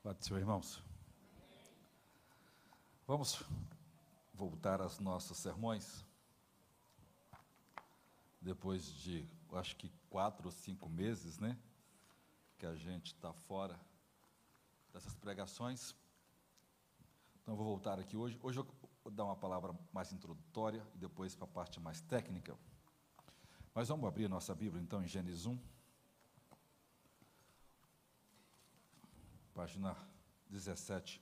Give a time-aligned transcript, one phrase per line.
[0.00, 0.80] Pode ser, irmãos.
[3.04, 3.42] Vamos
[4.32, 6.04] voltar aos nossos sermões.
[8.40, 11.58] Depois de, acho que quatro ou cinco meses, né?
[12.56, 13.78] Que a gente está fora
[14.92, 15.96] dessas pregações.
[17.42, 18.38] Então, vou voltar aqui hoje.
[18.40, 18.66] Hoje eu
[19.02, 22.56] vou dar uma palavra mais introdutória e depois para a parte mais técnica.
[23.74, 25.58] Mas vamos abrir nossa Bíblia, então, em Gênesis 1.
[29.58, 29.96] Página
[30.48, 31.20] 17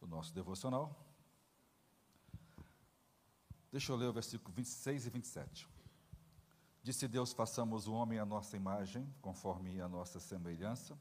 [0.00, 0.98] do nosso devocional.
[3.70, 5.68] Deixa eu ler o versículo 26 e 27.
[6.82, 10.98] Disse Deus: façamos o homem à nossa imagem, conforme a nossa semelhança,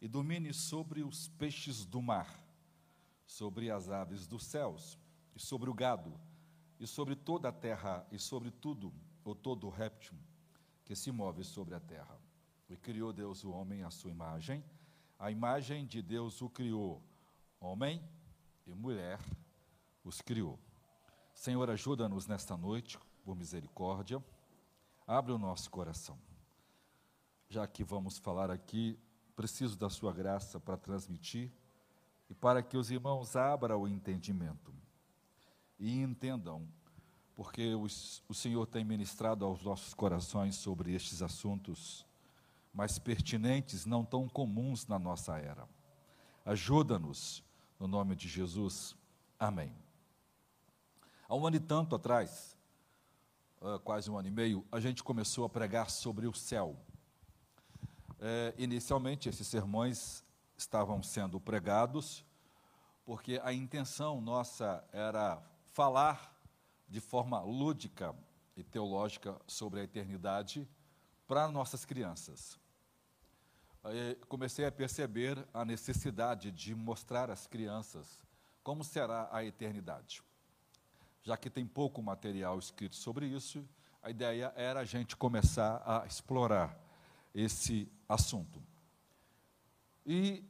[0.00, 2.32] e domine sobre os peixes do mar,
[3.26, 4.96] sobre as aves dos céus,
[5.34, 6.12] e sobre o gado,
[6.78, 8.94] e sobre toda a terra, e sobre tudo,
[9.24, 10.16] ou todo réptil
[10.84, 12.20] que se move sobre a terra.
[12.68, 14.64] E criou Deus o homem à sua imagem,
[15.20, 17.02] a imagem de Deus o criou,
[17.60, 18.02] homem
[18.66, 19.20] e mulher
[20.02, 20.58] os criou.
[21.34, 24.24] Senhor, ajuda-nos nesta noite, por misericórdia,
[25.06, 26.18] abre o nosso coração.
[27.50, 28.98] Já que vamos falar aqui,
[29.36, 31.52] preciso da Sua graça para transmitir
[32.30, 34.72] e para que os irmãos abram o entendimento
[35.78, 36.66] e entendam,
[37.34, 42.06] porque os, o Senhor tem ministrado aos nossos corações sobre estes assuntos
[42.72, 45.68] mais pertinentes, não tão comuns na nossa era.
[46.44, 47.44] Ajuda-nos,
[47.78, 48.96] no nome de Jesus.
[49.38, 49.74] Amém.
[51.28, 52.56] Há um ano e tanto atrás,
[53.60, 56.76] uh, quase um ano e meio, a gente começou a pregar sobre o céu.
[58.18, 60.24] É, inicialmente, esses sermões
[60.56, 62.24] estavam sendo pregados,
[63.04, 66.36] porque a intenção nossa era falar
[66.88, 68.14] de forma lúdica
[68.56, 70.68] e teológica sobre a eternidade
[71.30, 72.58] para nossas crianças.
[73.84, 78.18] Aí comecei a perceber a necessidade de mostrar às crianças
[78.64, 80.24] como será a eternidade.
[81.22, 83.64] Já que tem pouco material escrito sobre isso,
[84.02, 86.76] a ideia era a gente começar a explorar
[87.32, 88.60] esse assunto.
[90.04, 90.44] E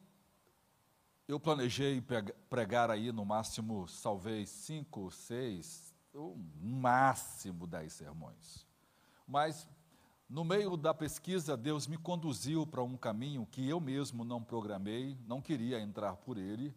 [1.29, 2.03] eu planejei
[2.49, 8.67] pregar aí no máximo, talvez, cinco, seis, no máximo dez sermões.
[9.29, 9.69] Mas
[10.31, 15.19] no meio da pesquisa, Deus me conduziu para um caminho que eu mesmo não programei,
[15.27, 16.73] não queria entrar por ele.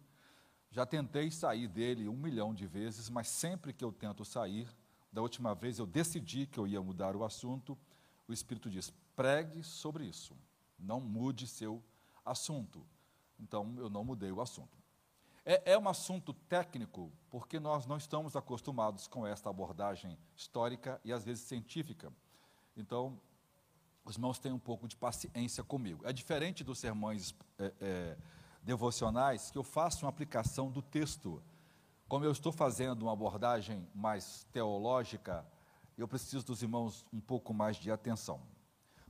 [0.72, 4.68] Já tentei sair dele um milhão de vezes, mas sempre que eu tento sair,
[5.12, 7.78] da última vez eu decidi que eu ia mudar o assunto,
[8.26, 10.36] o Espírito diz: pregue sobre isso,
[10.76, 11.80] não mude seu
[12.24, 12.84] assunto.
[13.38, 14.76] Então eu não mudei o assunto.
[15.44, 21.12] É, é um assunto técnico, porque nós não estamos acostumados com esta abordagem histórica e
[21.12, 22.12] às vezes científica.
[22.76, 23.20] Então,
[24.04, 26.06] os irmãos têm um pouco de paciência comigo.
[26.06, 28.16] É diferente dos sermões é, é,
[28.62, 31.42] devocionais, que eu faço uma aplicação do texto.
[32.06, 35.46] Como eu estou fazendo uma abordagem mais teológica,
[35.96, 38.40] eu preciso dos irmãos um pouco mais de atenção.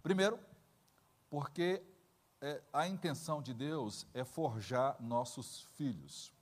[0.03, 0.39] Primeiro,
[1.29, 1.83] porque
[2.41, 6.33] é, a intenção de Deus é forjar nossos filhos.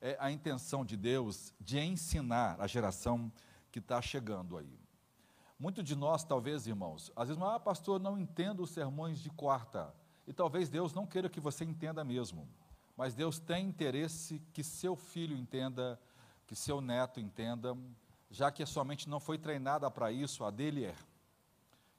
[0.00, 3.30] É a intenção de Deus de ensinar a geração
[3.70, 4.78] que está chegando aí.
[5.60, 9.94] Muito de nós, talvez, irmãos, às vezes, ah, pastor, não entendo os sermões de quarta.
[10.26, 12.48] E talvez Deus não queira que você entenda mesmo.
[12.96, 16.00] Mas Deus tem interesse que seu filho entenda,
[16.46, 17.76] que seu neto entenda,
[18.30, 20.94] já que a sua mente não foi treinada para isso, a dele é.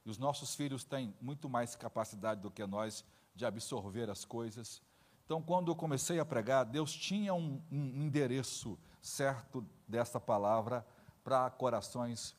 [0.04, 4.82] E os nossos filhos têm muito mais capacidade do que nós de absorver as coisas.
[5.24, 10.84] Então, quando eu comecei a pregar, Deus tinha um, um endereço certo dessa palavra
[11.22, 12.34] para corações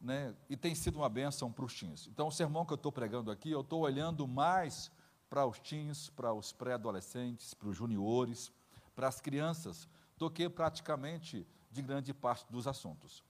[0.00, 2.06] né, e tem sido uma bênção para os teens.
[2.06, 4.90] Então, o sermão que eu estou pregando aqui, eu estou olhando mais
[5.28, 8.52] para os teens, para os pré-adolescentes, para os juniores,
[8.94, 13.22] para as crianças, do que praticamente de grande parte dos assuntos,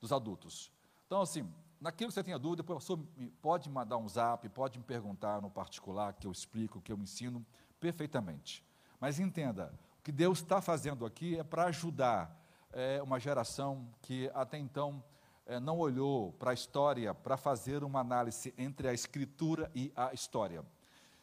[0.00, 0.70] dos adultos.
[1.06, 1.48] Então, assim,
[1.80, 2.98] naquilo que você tenha dúvida, professor,
[3.40, 7.44] pode mandar um zap, pode me perguntar no particular, que eu explico, que eu ensino
[7.78, 8.64] perfeitamente.
[8.98, 14.30] Mas entenda, o que Deus está fazendo aqui é para ajudar é, uma geração que
[14.34, 15.02] até então
[15.46, 20.12] é, não olhou para a história para fazer uma análise entre a escritura e a
[20.12, 20.64] história.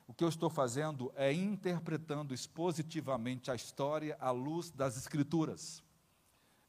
[0.08, 5.82] O que eu estou fazendo é interpretando expositivamente a história à luz das escrituras.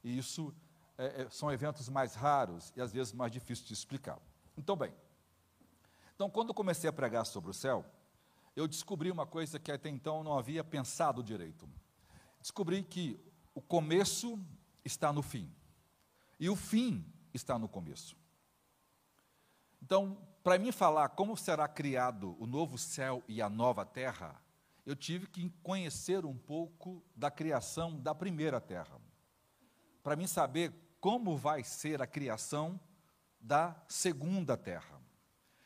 [0.03, 0.55] E isso
[0.97, 4.19] é, são eventos mais raros e às vezes mais difíceis de explicar.
[4.57, 4.95] Então, bem,
[6.15, 7.85] então quando eu comecei a pregar sobre o céu,
[8.55, 11.69] eu descobri uma coisa que até então não havia pensado direito.
[12.41, 13.19] Descobri que
[13.55, 14.39] o começo
[14.85, 15.51] está no fim.
[16.39, 18.17] E o fim está no começo.
[19.83, 24.41] Então, para mim falar como será criado o novo céu e a nova terra,
[24.85, 29.01] eu tive que conhecer um pouco da criação da primeira terra,
[30.03, 32.81] para mim saber como vai ser a criação
[33.41, 35.01] da segunda terra.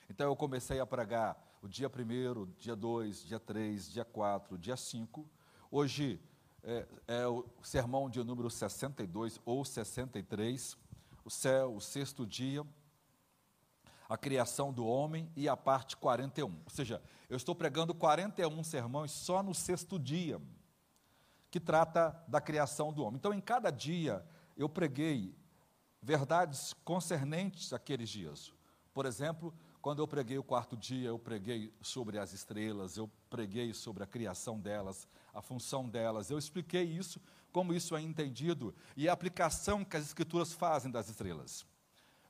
[0.08, 4.76] Então eu comecei a pregar o dia 1, dia 2, dia 3, dia 4, dia
[4.76, 5.28] 5.
[5.70, 6.20] Hoje
[6.62, 10.76] é, é, o sermão de número 62 ou 63,
[11.26, 12.64] o céu, o sexto dia,
[14.08, 16.46] a criação do homem e a parte 41.
[16.46, 20.40] Ou seja, eu estou pregando 41 sermões só no sexto dia,
[21.50, 23.16] que trata da criação do homem.
[23.16, 24.24] Então, em cada dia,
[24.56, 25.36] eu preguei
[26.00, 28.52] verdades concernentes àqueles dias.
[28.94, 29.52] Por exemplo,
[29.82, 34.06] quando eu preguei o quarto dia, eu preguei sobre as estrelas, eu preguei sobre a
[34.06, 36.30] criação delas, a função delas.
[36.30, 37.20] Eu expliquei isso,
[37.56, 41.64] como isso é entendido e a aplicação que as escrituras fazem das estrelas.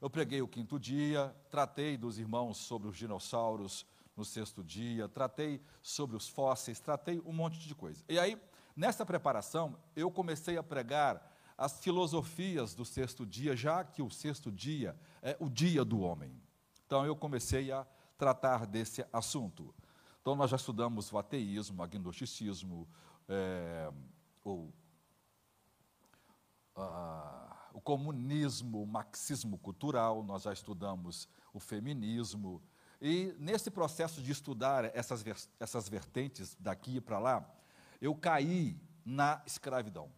[0.01, 3.85] Eu preguei o quinto dia, tratei dos irmãos sobre os dinossauros
[4.17, 8.05] no sexto dia, tratei sobre os fósseis, tratei um monte de coisa.
[8.09, 8.41] E aí,
[8.77, 14.53] nessa preparação, eu comecei a pregar as filosofias do sexto dia, já que o sexto
[14.53, 16.41] dia é o dia do homem.
[16.87, 17.85] Então, eu comecei a
[18.17, 19.75] tratar desse assunto.
[20.23, 22.87] Então, nós já estudamos o ateísmo, o agnosticismo,
[23.29, 23.91] é,
[24.45, 24.71] o.
[27.73, 32.63] O comunismo, o marxismo cultural, nós já estudamos o feminismo.
[33.01, 35.25] E nesse processo de estudar essas,
[35.59, 37.55] essas vertentes daqui para lá,
[38.01, 40.11] eu caí na escravidão.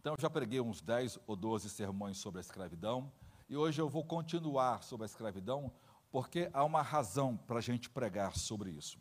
[0.00, 3.10] Então, eu já preguei uns 10 ou 12 sermões sobre a escravidão,
[3.48, 5.72] e hoje eu vou continuar sobre a escravidão,
[6.10, 8.98] porque há uma razão para a gente pregar sobre isso.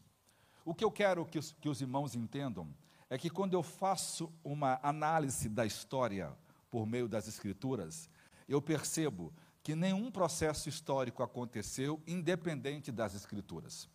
[0.66, 2.74] O que eu quero que os, que os irmãos entendam
[3.10, 6.36] é que quando eu faço uma análise da história
[6.74, 8.10] por meio das Escrituras,
[8.50, 9.32] eu percebo
[9.62, 13.88] que nenhum processo histórico aconteceu independente das Escrituras.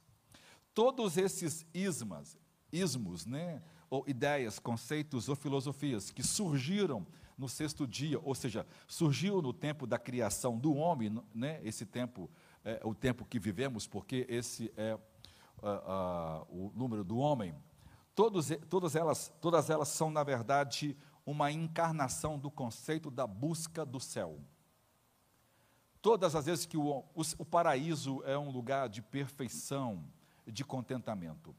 [0.72, 2.38] Todos esses ismas,
[2.72, 3.60] ismos, né,
[3.90, 7.04] ou ideias, conceitos ou filosofias que surgiram
[7.36, 12.30] no sexto dia, ou seja, surgiu no tempo da criação do homem, né, esse tempo
[12.64, 15.00] é o tempo que vivemos, porque esse é uh,
[15.66, 17.56] uh, o número do homem.
[18.14, 20.96] Todos, todas, elas, todas elas são, na verdade,
[21.30, 24.40] uma encarnação do conceito da busca do céu.
[26.00, 30.02] Todas as vezes que o, o, o paraíso é um lugar de perfeição,
[30.46, 31.54] de contentamento.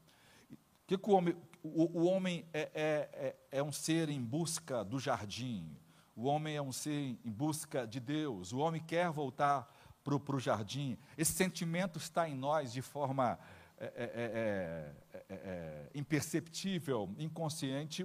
[0.88, 4.82] Que, que o homem, o, o homem é, é, é, é um ser em busca
[4.82, 5.76] do jardim,
[6.16, 9.72] o homem é um ser em busca de Deus, o homem quer voltar
[10.02, 10.98] para o jardim.
[11.16, 13.38] Esse sentimento está em nós de forma
[13.78, 18.04] é, é, é, é imperceptível, inconsciente.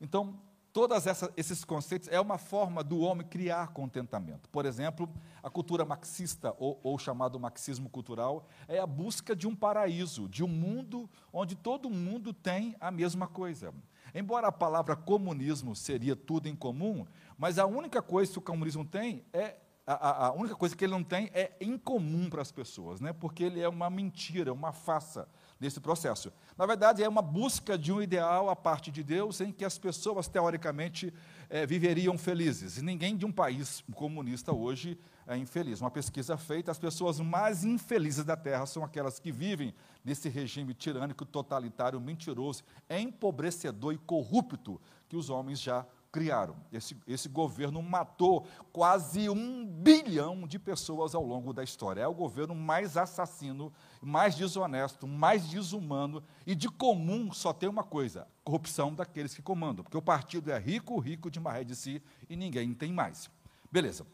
[0.00, 0.36] Então,
[0.76, 1.04] Todos
[1.38, 4.46] esses conceitos é uma forma do homem criar contentamento.
[4.50, 5.08] Por exemplo,
[5.42, 10.44] a cultura marxista, ou, ou, chamado marxismo cultural, é a busca de um paraíso, de
[10.44, 13.72] um mundo onde todo mundo tem a mesma coisa.
[14.14, 17.06] Embora a palavra comunismo seria tudo em comum,
[17.38, 19.56] mas a única coisa que o comunismo tem é
[19.86, 23.14] a, a, única coisa que ele não tem é incomum para as pessoas, né?
[23.14, 25.26] porque ele é uma mentira, uma farsa
[25.58, 26.32] nesse processo.
[26.56, 29.78] Na verdade, é uma busca de um ideal a parte de Deus em que as
[29.78, 31.12] pessoas, teoricamente,
[31.48, 32.76] é, viveriam felizes.
[32.76, 35.80] E ninguém de um país comunista hoje é infeliz.
[35.80, 39.74] Uma pesquisa feita, as pessoas mais infelizes da Terra são aquelas que vivem
[40.04, 45.86] nesse regime tirânico, totalitário, mentiroso, empobrecedor e corrupto que os homens já
[46.16, 46.56] criaram.
[46.72, 52.00] Esse, esse governo matou quase um bilhão de pessoas ao longo da história.
[52.00, 57.84] É o governo mais assassino, mais desonesto, mais desumano e de comum só tem uma
[57.84, 59.82] coisa: corrupção daqueles que comandam.
[59.82, 63.30] Porque o partido é rico, rico de maré de si e ninguém tem mais.
[63.70, 64.06] Beleza.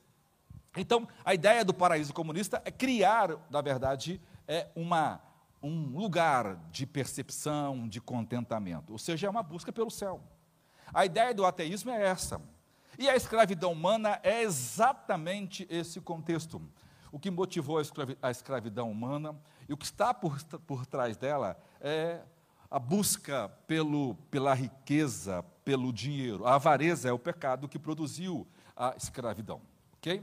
[0.77, 5.21] Então, a ideia do paraíso comunista é criar, na verdade, é uma,
[5.63, 8.93] um lugar de percepção, de contentamento.
[8.93, 10.23] Ou seja, é uma busca pelo céu.
[10.93, 12.41] A ideia do ateísmo é essa.
[12.99, 16.61] E a escravidão humana é exatamente esse contexto.
[17.11, 17.79] O que motivou
[18.23, 19.39] a escravidão humana
[19.73, 22.21] e o que está por, por trás dela é
[22.71, 26.47] a busca pelo, pela riqueza, pelo dinheiro.
[26.47, 29.63] A avareza é o pecado que produziu a escravidão.
[29.95, 30.23] Ok?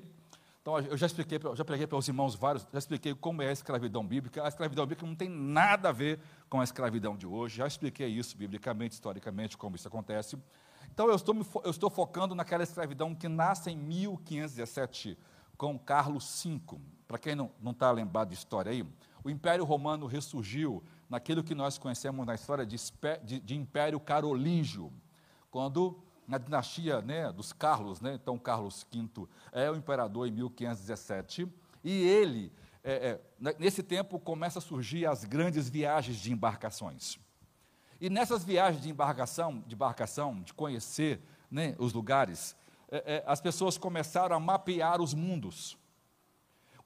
[0.61, 3.51] Então, eu já expliquei, já preguei para os irmãos vários, já expliquei como é a
[3.51, 4.43] escravidão bíblica.
[4.43, 7.57] A escravidão bíblica não tem nada a ver com a escravidão de hoje.
[7.57, 10.37] Já expliquei isso biblicamente, historicamente, como isso acontece.
[10.93, 15.17] Então, eu estou, eu estou focando naquela escravidão que nasce em 1517,
[15.57, 16.79] com Carlos V.
[17.07, 18.85] Para quem não está lembrado de história aí,
[19.23, 22.77] o Império Romano ressurgiu naquilo que nós conhecemos na história de,
[23.23, 24.91] de, de Império Carolíngio,
[25.49, 31.47] quando na dinastia né, dos Carlos, né, então Carlos V é o imperador em 1517,
[31.83, 32.51] e ele
[32.83, 37.17] é, é, nesse tempo, começa a surgir as grandes viagens de embarcações.
[37.99, 41.21] E nessas viagens de embarcação, de, embarcação, de conhecer
[41.51, 42.55] né, os lugares,
[42.89, 45.77] é, é, as pessoas começaram a mapear os mundos.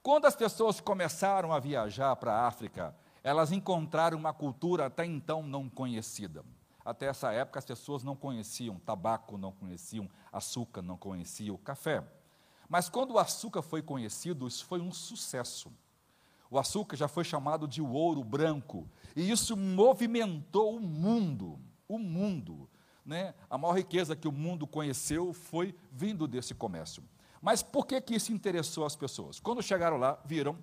[0.04, 5.42] Quando as pessoas começaram a viajar para a África, elas encontraram uma cultura até então
[5.42, 6.44] não conhecida.
[6.84, 12.04] Até essa época as pessoas não conheciam tabaco, não conheciam açúcar, não conheciam café.
[12.68, 15.72] Mas quando o açúcar foi conhecido, isso foi um sucesso.
[16.50, 21.58] O açúcar já foi chamado de ouro branco, e isso movimentou o mundo,
[21.88, 22.68] o mundo.
[23.06, 23.34] Né?
[23.48, 27.02] A maior riqueza que o mundo conheceu foi vindo desse comércio.
[27.44, 29.38] Mas por que, que isso interessou as pessoas?
[29.38, 30.56] Quando chegaram lá, viram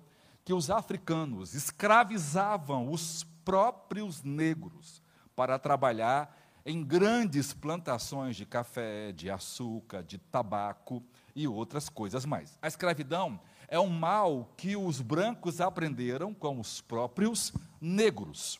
[0.44, 5.00] que os africanos escravizavam os próprios negros
[5.36, 6.36] para trabalhar
[6.66, 11.00] em grandes plantações de café, de açúcar, de tabaco
[11.36, 12.58] e outras coisas mais.
[12.60, 18.58] A escravidão é um mal que os brancos aprenderam com os próprios negros.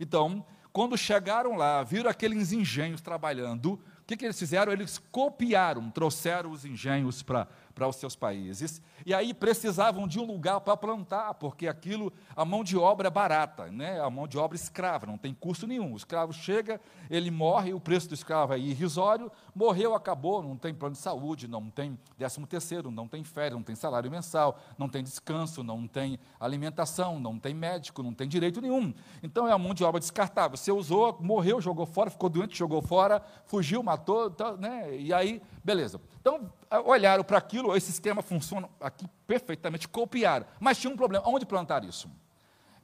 [0.00, 4.72] Então, quando chegaram lá, viram aqueles engenhos trabalhando, que, que eles fizeram?
[4.72, 10.24] Eles copiaram, trouxeram os engenhos para para os seus países, e aí precisavam de um
[10.24, 14.00] lugar para plantar, porque aquilo, a mão de obra é barata, né?
[14.00, 15.92] a mão de obra escrava, não tem custo nenhum.
[15.92, 16.80] O escravo chega,
[17.10, 21.46] ele morre, o preço do escravo é irrisório, morreu, acabou, não tem plano de saúde,
[21.46, 25.86] não tem décimo terceiro, não tem férias, não tem salário mensal, não tem descanso, não
[25.86, 28.94] tem alimentação, não tem médico, não tem direito nenhum.
[29.22, 30.56] Então é a mão de obra descartável.
[30.56, 34.96] Você usou, morreu, jogou fora, ficou doente, jogou fora, fugiu, matou, tá, né?
[34.98, 36.00] e aí, beleza.
[36.20, 36.52] Então,
[36.84, 40.46] olharam para aquilo, esse esquema funciona aqui perfeitamente, copiaram.
[40.60, 42.08] Mas tinha um problema, onde plantar isso?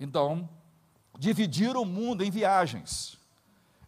[0.00, 0.48] Então,
[1.16, 3.16] dividiram o mundo em viagens.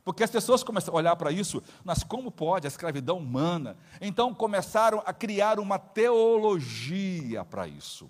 [0.04, 3.76] Porque as pessoas começaram a olhar para isso, mas como pode a escravidão humana?
[4.00, 8.08] Então começaram a criar uma teologia para isso.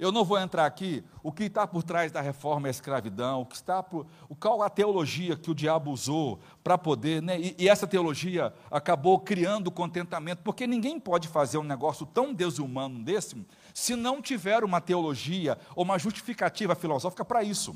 [0.00, 3.44] Eu não vou entrar aqui o que está por trás da reforma a escravidão, o
[3.44, 7.38] que está por, o qual a teologia que o diabo usou para poder, né?
[7.38, 13.04] E, e, essa teologia acabou criando contentamento, porque ninguém pode fazer um negócio tão desumano
[13.04, 13.36] desse
[13.74, 17.74] se não tiver uma teologia ou uma justificativa filosófica para isso.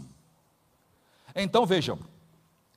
[1.35, 1.99] Então vejam,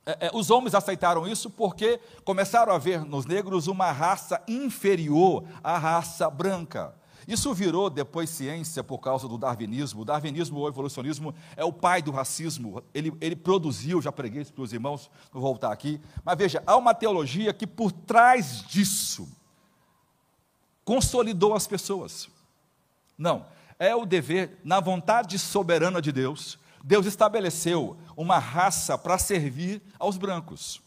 [0.05, 5.43] é, é, os homens aceitaram isso porque começaram a ver nos negros uma raça inferior
[5.61, 6.95] à raça branca.
[7.27, 10.01] Isso virou depois ciência por causa do darwinismo.
[10.01, 12.81] O darwinismo ou evolucionismo é o pai do racismo.
[12.93, 15.99] Ele, ele produziu, já preguei isso para os irmãos, vou voltar aqui.
[16.23, 19.27] Mas veja, há uma teologia que por trás disso
[20.85, 22.29] consolidou as pessoas.
[23.17, 23.45] Não,
[23.79, 30.17] é o dever, na vontade soberana de Deus, Deus estabeleceu uma raça para servir aos
[30.17, 30.81] brancos.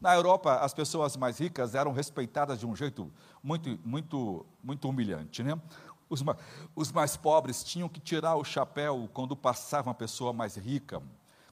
[0.00, 3.12] Na Europa, as pessoas mais ricas eram respeitadas de um jeito
[3.42, 5.42] muito, muito, muito humilhante.
[5.42, 5.60] Né?
[6.08, 6.24] Os,
[6.74, 11.02] os mais pobres tinham que tirar o chapéu quando passava uma pessoa mais rica.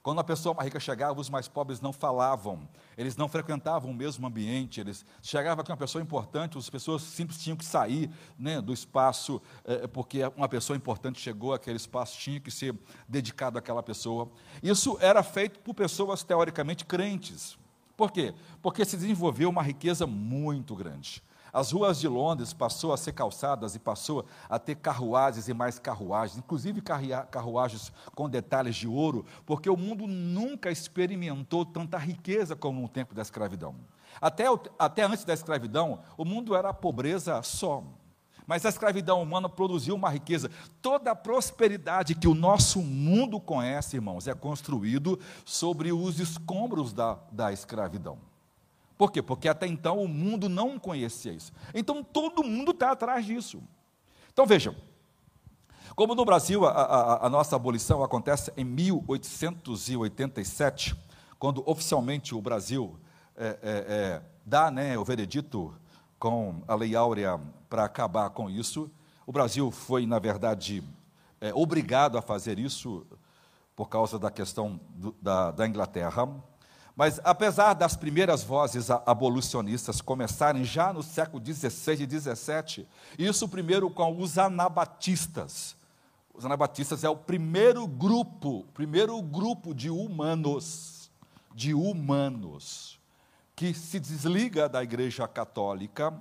[0.03, 2.67] Quando a pessoa mais rica chegava, os mais pobres não falavam,
[2.97, 7.39] eles não frequentavam o mesmo ambiente, eles chegavam com uma pessoa importante, as pessoas simples
[7.39, 12.41] tinham que sair né, do espaço, é, porque uma pessoa importante chegou, aquele espaço tinha
[12.41, 12.75] que ser
[13.07, 14.31] dedicado àquela pessoa.
[14.63, 17.59] Isso era feito por pessoas teoricamente crentes.
[17.95, 18.33] Por quê?
[18.63, 21.23] Porque se desenvolveu uma riqueza muito grande.
[21.53, 25.79] As ruas de Londres passou a ser calçadas e passou a ter carruagens e mais
[25.79, 26.81] carruagens, inclusive
[27.31, 33.15] carruagens com detalhes de ouro, porque o mundo nunca experimentou tanta riqueza como no tempo
[33.15, 33.75] da escravidão.
[34.21, 34.45] Até,
[34.79, 37.83] até antes da escravidão, o mundo era pobreza só.
[38.47, 40.51] Mas a escravidão humana produziu uma riqueza.
[40.83, 47.17] Toda a prosperidade que o nosso mundo conhece, irmãos, é construído sobre os escombros da,
[47.31, 48.19] da escravidão.
[49.01, 49.21] Por quê?
[49.23, 51.51] Porque até então o mundo não conhecia isso.
[51.73, 53.63] Então todo mundo está atrás disso.
[54.31, 54.77] Então vejam,
[55.97, 60.95] Como no Brasil a, a, a nossa abolição acontece em 1887,
[61.39, 63.01] quando oficialmente o Brasil
[63.35, 65.75] é, é, é, dá né, o veredito
[66.19, 67.41] com a Lei Áurea
[67.71, 68.91] para acabar com isso.
[69.27, 70.85] O Brasil foi, na verdade,
[71.41, 73.07] é, obrigado a fazer isso
[73.75, 76.29] por causa da questão do, da, da Inglaterra.
[77.01, 82.87] Mas, apesar das primeiras vozes abolicionistas começarem já no século XVI e XVII,
[83.19, 85.75] isso primeiro com os anabatistas.
[86.35, 91.11] Os anabatistas é o primeiro grupo, primeiro grupo de humanos,
[91.55, 93.01] de humanos,
[93.57, 96.13] que se desliga da Igreja Católica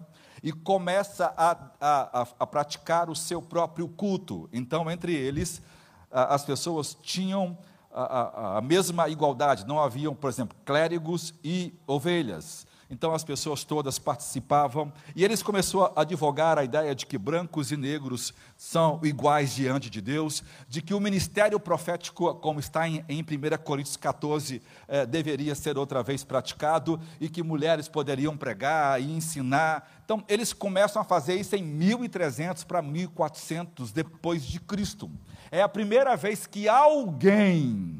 [0.41, 4.47] e começa a, a, a, praticar o seu próprio culto.
[4.53, 5.61] Então, entre eles,
[6.09, 7.57] as pessoas tinham
[7.91, 12.67] a, a, mesma igualdade, não haviam, por exemplo, clérigos e ovelhas.
[12.91, 17.71] Então as pessoas todas participavam e eles começaram a advogar a ideia de que brancos
[17.71, 23.05] e negros são iguais diante de Deus, de que o ministério profético, como está em,
[23.07, 28.99] em 1 Coríntios 14, eh, deveria ser outra vez praticado e que mulheres poderiam pregar
[28.99, 30.01] e ensinar.
[30.03, 35.11] Então eles começam a fazer isso em 1300 para 1400 depois de Cristo.
[35.51, 37.97] É a primeira vez que alguém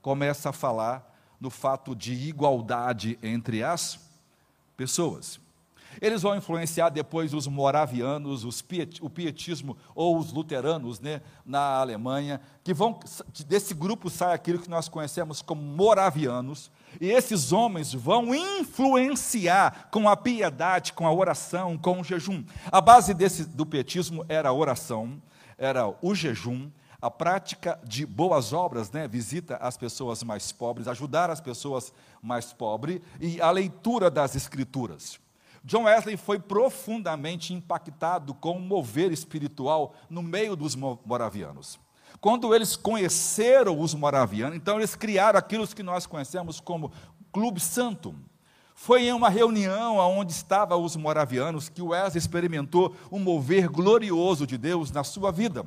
[0.00, 3.98] começa a falar no fato de igualdade entre as
[4.76, 5.40] pessoas.
[6.00, 11.78] Eles vão influenciar depois os moravianos, os piet, o pietismo ou os luteranos né, na
[11.78, 13.00] Alemanha, que vão
[13.46, 16.70] desse grupo sai aquilo que nós conhecemos como moravianos,
[17.00, 22.44] e esses homens vão influenciar com a piedade, com a oração, com o jejum.
[22.70, 25.20] A base desse, do pietismo era a oração,
[25.58, 26.70] era o jejum,
[27.00, 29.06] a prática de boas obras, né?
[29.06, 35.18] visita as pessoas mais pobres, ajudar as pessoas mais pobres e a leitura das escrituras.
[35.64, 41.78] John Wesley foi profundamente impactado com o mover espiritual no meio dos moravianos.
[42.20, 46.92] Quando eles conheceram os moravianos, então eles criaram aquilo que nós conhecemos como
[47.32, 48.14] Clube Santo.
[48.78, 54.58] Foi em uma reunião onde estavam os moravianos que Wesley experimentou um mover glorioso de
[54.58, 55.64] Deus na sua vida.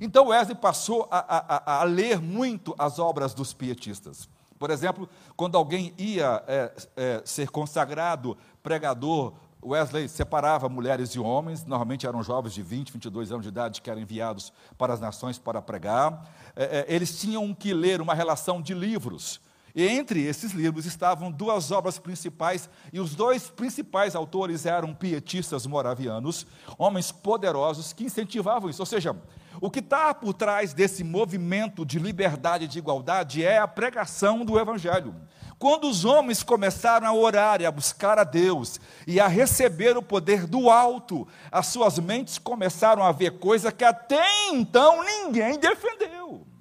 [0.00, 4.26] Então Wesley passou a, a, a ler muito as obras dos pietistas.
[4.58, 11.62] Por exemplo, quando alguém ia é, é, ser consagrado pregador, Wesley separava mulheres e homens,
[11.62, 15.38] normalmente eram jovens de 20, 22 anos de idade que eram enviados para as nações
[15.38, 16.26] para pregar.
[16.56, 19.44] É, é, eles tinham que ler uma relação de livros.
[19.76, 25.66] E entre esses livros estavam duas obras principais, e os dois principais autores eram pietistas
[25.66, 26.46] moravianos,
[26.78, 28.80] homens poderosos que incentivavam isso.
[28.80, 29.14] Ou seja,
[29.60, 34.46] o que está por trás desse movimento de liberdade e de igualdade é a pregação
[34.46, 35.14] do Evangelho.
[35.58, 40.02] Quando os homens começaram a orar e a buscar a Deus e a receber o
[40.02, 46.55] poder do alto, as suas mentes começaram a ver coisa que até então ninguém defendeu.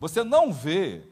[0.00, 1.02] Você não vê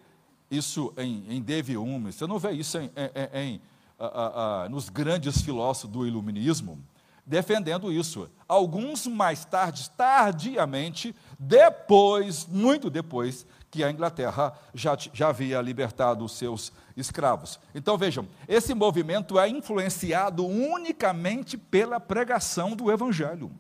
[0.51, 3.61] isso em, em David Hume, você não vê isso em, em, em
[3.98, 6.83] a, a, a, nos grandes filósofos do iluminismo
[7.29, 8.29] defendendo isso.
[8.48, 16.33] Alguns mais tarde, tardiamente, depois, muito depois, que a Inglaterra já, já havia libertado os
[16.33, 17.61] seus escravos.
[17.74, 23.51] Então vejam, esse movimento é influenciado unicamente pela pregação do Evangelho.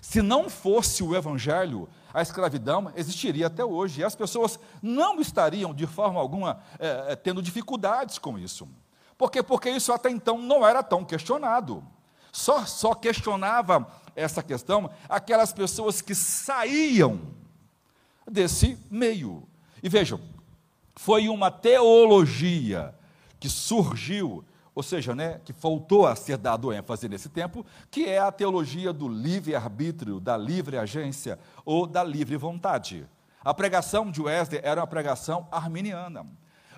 [0.00, 5.74] Se não fosse o Evangelho, a escravidão existiria até hoje, e as pessoas não estariam,
[5.74, 8.66] de forma alguma, é, tendo dificuldades com isso.
[9.18, 9.42] Por quê?
[9.42, 11.84] Porque isso até então não era tão questionado.
[12.32, 17.20] Só, só questionava essa questão aquelas pessoas que saíam
[18.26, 19.46] desse meio.
[19.82, 20.18] E vejam,
[20.94, 22.94] foi uma teologia
[23.38, 24.42] que surgiu,
[24.76, 28.92] ou seja, né, que faltou a ser dado ênfase nesse tempo, que é a teologia
[28.92, 33.08] do livre-arbítrio, da livre agência ou da livre vontade.
[33.42, 36.26] A pregação de Wesley era uma pregação arminiana.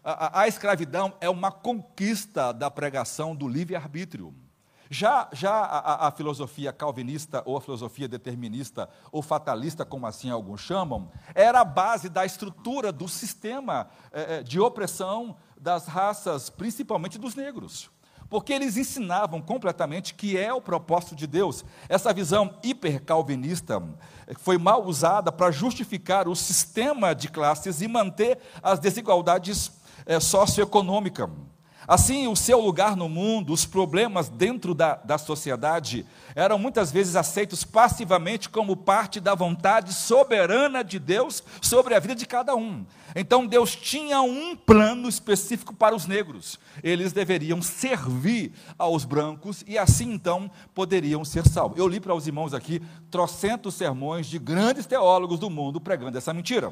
[0.05, 4.33] A, a, a escravidão é uma conquista da pregação do livre-arbítrio.
[4.91, 10.61] Já, já a, a, filosofia calvinista, ou a filosofia determinista, ou fatalista, como assim alguns
[10.61, 17.35] chamam, era a base da estrutura do sistema é, de opressão das raças, principalmente dos
[17.35, 17.91] negros.
[18.29, 21.65] Porque eles ensinavam completamente que é o propósito de Deus.
[21.89, 23.83] Essa visão hipercalvinista
[24.39, 29.73] foi mal usada para justificar o sistema de classes e manter as desigualdades
[30.05, 31.31] é, socioeconômicas.
[31.89, 37.17] Assim, o seu lugar no mundo, os problemas dentro da, da sociedade, eram muitas vezes
[37.17, 42.85] aceitos passivamente como parte da vontade soberana de Deus sobre a vida de cada um.
[43.17, 46.59] Então, Deus tinha um plano específico para os negros.
[46.83, 51.79] Eles deveriam servir aos brancos e assim então poderiam ser salvos.
[51.79, 56.35] Eu li para os irmãos aqui trocentos sermões de grandes teólogos do mundo pregando essa
[56.35, 56.71] mentira.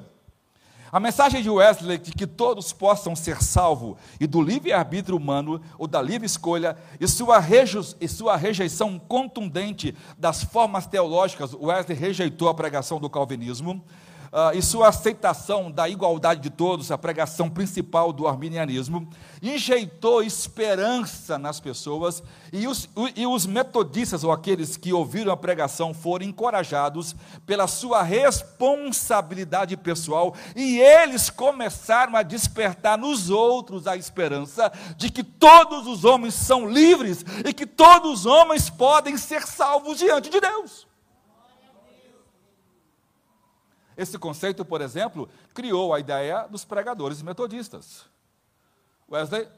[0.96, 5.86] A mensagem de Wesley de que todos possam ser salvos e do livre-arbítrio humano, ou
[5.86, 7.38] da livre escolha, e sua,
[8.00, 13.84] e sua rejeição contundente das formas teológicas, Wesley rejeitou a pregação do calvinismo,
[14.36, 19.08] uh, e sua aceitação da igualdade de todos, a pregação principal do arminianismo,
[19.42, 22.22] enjeitou esperança nas pessoas,
[22.52, 28.02] e os, e os metodistas, ou aqueles que ouviram a pregação, foram encorajados pela sua
[28.02, 36.04] responsabilidade pessoal, e eles começaram a despertar nos outros a esperança de que todos os
[36.04, 40.86] homens são livres e que todos os homens podem ser salvos diante de Deus.
[43.96, 48.04] Esse conceito, por exemplo, criou a ideia dos pregadores metodistas.
[49.10, 49.48] Wesley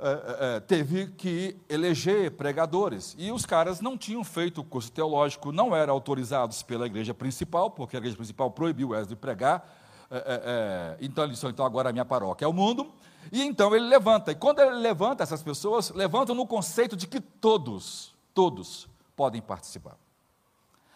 [0.00, 3.16] é, é, teve que eleger pregadores.
[3.18, 7.96] E os caras não tinham feito curso teológico, não eram autorizados pela igreja principal, porque
[7.96, 9.76] a igreja principal proibiu Wesley pregar.
[10.10, 12.90] É, então ele disse: então agora a minha paróquia é o mundo.
[13.32, 14.32] E então ele levanta.
[14.32, 19.96] E quando ele levanta, essas pessoas levantam no conceito de que todos, todos podem participar.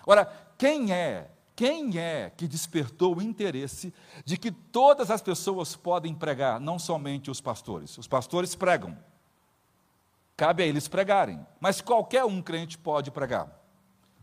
[0.00, 3.92] Agora, quem é quem é que despertou o interesse
[4.24, 7.96] de que todas as pessoas podem pregar, não somente os pastores?
[7.98, 8.96] Os pastores pregam.
[10.36, 11.44] Cabe a eles pregarem.
[11.60, 13.48] Mas qualquer um crente pode pregar.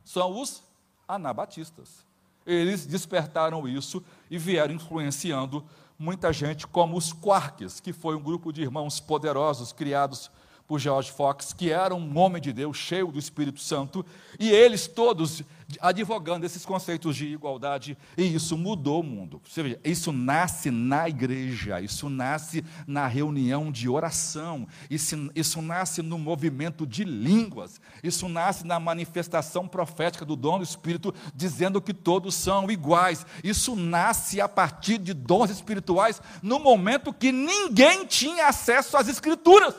[0.03, 0.63] São os
[1.07, 2.05] anabatistas.
[2.45, 5.63] Eles despertaram isso e vieram influenciando
[5.99, 10.31] muita gente, como os Quarks, que foi um grupo de irmãos poderosos criados
[10.69, 14.05] por George Fox, que era um homem de Deus, cheio do Espírito Santo,
[14.39, 15.43] e eles todos
[15.79, 19.41] advogando esses conceitos de igualdade, e isso mudou o mundo.
[19.83, 26.87] Isso nasce na igreja, isso nasce na reunião de oração, isso, isso nasce no movimento
[26.87, 32.71] de línguas, isso nasce na manifestação profética do dom do Espírito, dizendo que todos são
[32.71, 33.25] iguais.
[33.43, 39.75] Isso nasce a partir de dons espirituais, no momento que ninguém tinha acesso às Escrituras.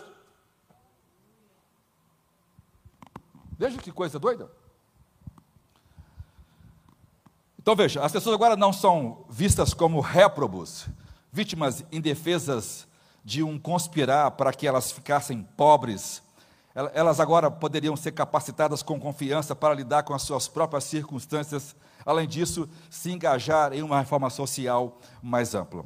[3.58, 4.59] Veja que coisa doida.
[7.62, 10.86] Então veja, as pessoas agora não são vistas como réprobos,
[11.30, 12.88] vítimas indefesas
[13.22, 16.22] de um conspirar para que elas ficassem pobres.
[16.94, 22.26] Elas agora poderiam ser capacitadas com confiança para lidar com as suas próprias circunstâncias, além
[22.26, 25.84] disso, se engajar em uma reforma social mais ampla.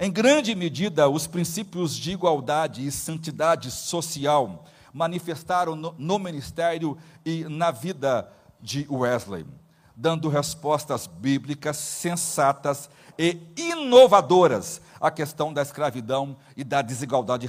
[0.00, 7.44] Em grande medida, os princípios de igualdade e santidade social manifestaram no, no ministério e
[7.44, 8.28] na vida
[8.60, 9.46] de Wesley,
[9.96, 17.46] dando respostas bíblicas sensatas e inovadoras à questão da escravidão e da desigualdade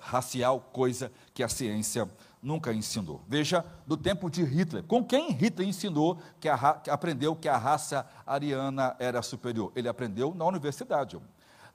[0.00, 2.08] racial, coisa que a ciência
[2.42, 3.22] nunca ensinou.
[3.26, 7.56] Veja, do tempo de Hitler, com quem Hitler ensinou que, a, que aprendeu que a
[7.56, 9.72] raça ariana era superior?
[9.74, 11.18] Ele aprendeu na universidade.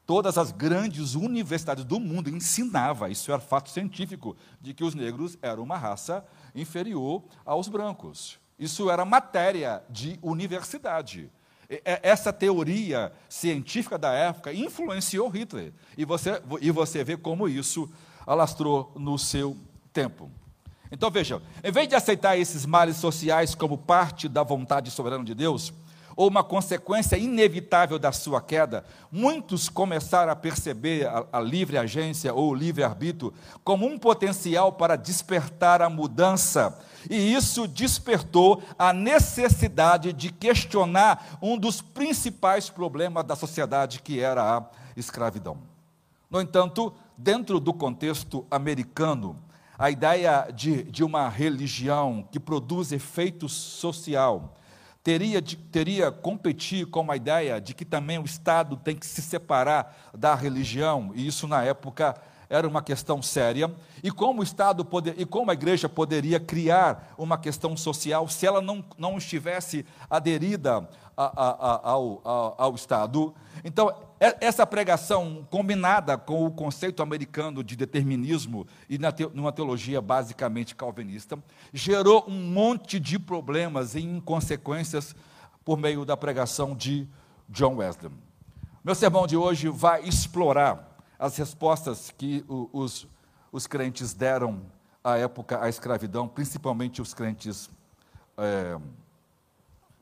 [0.06, 5.38] Todas as grandes universidades do mundo ensinavam, isso era fato científico, de que os negros
[5.42, 8.41] eram uma raça inferior aos brancos.
[8.62, 11.32] Isso era matéria de universidade.
[11.84, 15.74] Essa teoria científica da época influenciou Hitler.
[15.98, 17.90] E você, e você vê como isso
[18.24, 19.58] alastrou no seu
[19.92, 20.30] tempo.
[20.92, 25.34] Então veja, em vez de aceitar esses males sociais como parte da vontade soberana de
[25.34, 25.74] Deus,
[26.16, 32.34] ou uma consequência inevitável da sua queda, muitos começaram a perceber a, a livre agência
[32.34, 36.80] ou livre arbítrio como um potencial para despertar a mudança.
[37.10, 44.58] E isso despertou a necessidade de questionar um dos principais problemas da sociedade, que era
[44.58, 45.58] a escravidão.
[46.30, 49.38] No entanto, dentro do contexto americano,
[49.78, 54.56] a ideia de, de uma religião que produz efeito social,
[55.04, 59.22] teria, de, teria competir com a ideia de que também o Estado tem que se
[59.22, 62.16] separar da religião, e isso na época
[62.50, 67.14] era uma questão séria, e como o Estado poder, e como a igreja poderia criar
[67.18, 70.88] uma questão social se ela não, não estivesse aderida
[71.28, 73.34] ao, ao Estado.
[73.64, 78.98] Então, essa pregação, combinada com o conceito americano de determinismo e
[79.34, 81.38] numa teologia basicamente calvinista,
[81.74, 85.16] gerou um monte de problemas e inconsequências
[85.64, 87.08] por meio da pregação de
[87.50, 88.12] John Wesley.
[88.84, 93.08] Meu sermão de hoje vai explorar as respostas que os
[93.52, 94.62] os crentes deram
[95.04, 97.70] à época à escravidão, principalmente os crentes
[98.38, 98.80] é,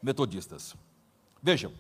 [0.01, 0.75] metodistas.
[1.41, 1.71] Vejam,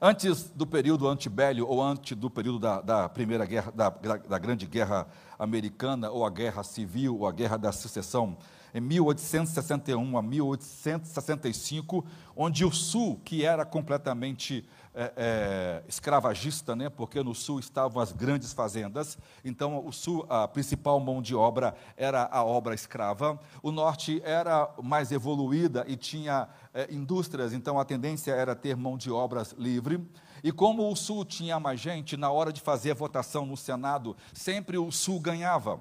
[0.00, 4.66] antes do período antibélio ou antes do período da, da primeira guerra, da, da grande
[4.66, 8.36] guerra americana, ou a guerra civil, ou a guerra da secessão,
[8.74, 12.04] em 1861 a 1865,
[12.36, 14.68] onde o Sul, que era completamente
[15.00, 20.48] é, é, escravagista, né, porque no Sul estavam as grandes fazendas, então o Sul, a
[20.48, 26.48] principal mão de obra era a obra escrava, o Norte era mais evoluída e tinha
[26.74, 30.04] é, indústrias, então a tendência era ter mão de obras livre.
[30.42, 34.16] E como o Sul tinha mais gente, na hora de fazer a votação no Senado,
[34.32, 35.78] sempre o Sul ganhava.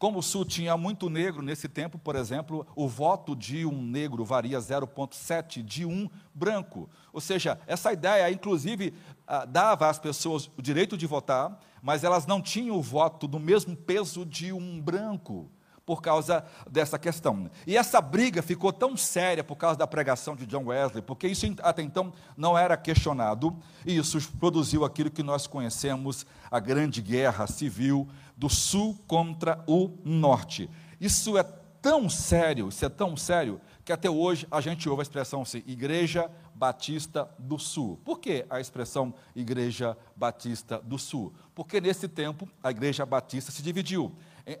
[0.00, 4.24] Como o Sul tinha muito negro nesse tempo, por exemplo, o voto de um negro
[4.24, 6.88] varia 0,7 de um branco.
[7.12, 8.94] Ou seja, essa ideia, inclusive,
[9.26, 13.38] ah, dava às pessoas o direito de votar, mas elas não tinham o voto do
[13.38, 15.50] mesmo peso de um branco
[15.84, 17.50] por causa dessa questão.
[17.66, 21.44] E essa briga ficou tão séria por causa da pregação de John Wesley, porque isso
[21.62, 27.46] até então não era questionado, e isso produziu aquilo que nós conhecemos, a grande guerra
[27.46, 28.08] civil
[28.40, 30.70] do sul contra o norte.
[30.98, 35.02] Isso é tão sério, isso é tão sério, que até hoje a gente ouve a
[35.02, 38.00] expressão assim, Igreja Batista do Sul.
[38.02, 41.34] Por que a expressão Igreja Batista do Sul?
[41.54, 44.10] Porque nesse tempo a Igreja Batista se dividiu.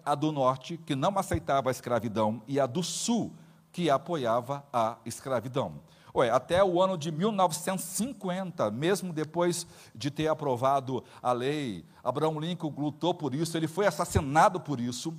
[0.04, 3.32] A do norte, que não aceitava a escravidão, e a do sul,
[3.72, 5.80] que apoiava a escravidão.
[6.14, 12.74] Ué, até o ano de 1950, mesmo depois de ter aprovado a lei, Abraão Lincoln
[12.76, 15.10] lutou por isso, ele foi assassinado por isso.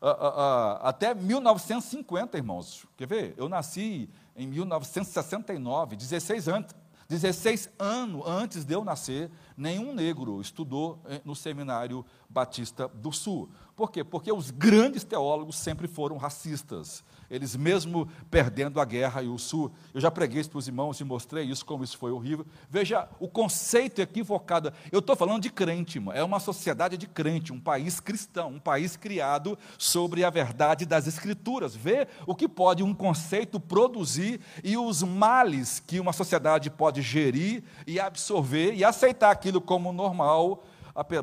[0.00, 2.86] Uh, uh, uh, até 1950, irmãos.
[2.96, 3.34] Quer ver?
[3.36, 6.74] Eu nasci em 1969, 16 anos,
[7.08, 13.48] 16 anos antes de eu nascer, nenhum negro estudou eh, no Seminário Batista do Sul.
[13.78, 14.02] Por quê?
[14.02, 19.70] Porque os grandes teólogos sempre foram racistas eles mesmo perdendo a guerra e o sul.
[19.92, 22.46] Eu já preguei isso para os irmãos e mostrei isso, como isso foi horrível.
[22.70, 24.72] Veja o conceito equivocado.
[24.90, 26.14] Eu estou falando de crente, irmão.
[26.14, 31.06] é uma sociedade de crente, um país cristão, um país criado sobre a verdade das
[31.06, 31.76] Escrituras.
[31.76, 37.62] Vê o que pode um conceito produzir e os males que uma sociedade pode gerir
[37.86, 40.64] e absorver e aceitar aquilo como normal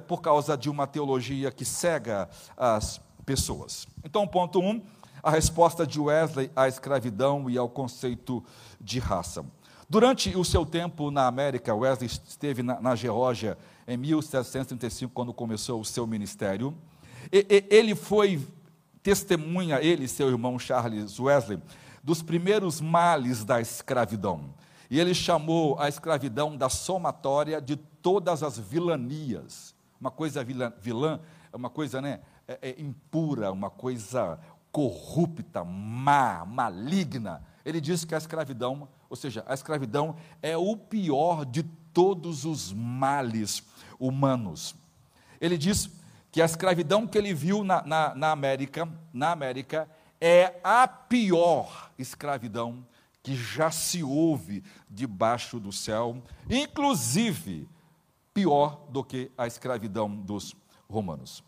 [0.07, 3.87] por causa de uma teologia que cega as pessoas.
[4.03, 4.81] Então, ponto um,
[5.21, 8.43] a resposta de Wesley à escravidão e ao conceito
[8.79, 9.43] de raça.
[9.89, 13.57] Durante o seu tempo na América, Wesley esteve na, na Geórgia
[13.87, 16.75] em 1735, quando começou o seu ministério.
[17.31, 18.41] E, e, ele foi
[19.03, 21.59] testemunha, ele e seu irmão Charles Wesley,
[22.03, 24.53] dos primeiros males da escravidão.
[24.89, 29.73] E ele chamou a escravidão da somatória de todas as vilanias.
[29.99, 31.19] Uma coisa vilã, vilã
[31.51, 34.39] é uma coisa né, é, é impura, uma coisa
[34.71, 37.41] corrupta, má, maligna.
[37.65, 42.71] Ele diz que a escravidão, ou seja, a escravidão é o pior de todos os
[42.71, 43.63] males
[43.99, 44.75] humanos.
[45.41, 45.89] Ele diz
[46.31, 49.89] que a escravidão que ele viu na, na, na América, na América,
[50.21, 52.85] é a pior escravidão
[53.23, 57.67] que já se houve debaixo do céu, inclusive
[58.35, 60.53] pior do que a escravidão dos
[60.89, 61.41] romanos.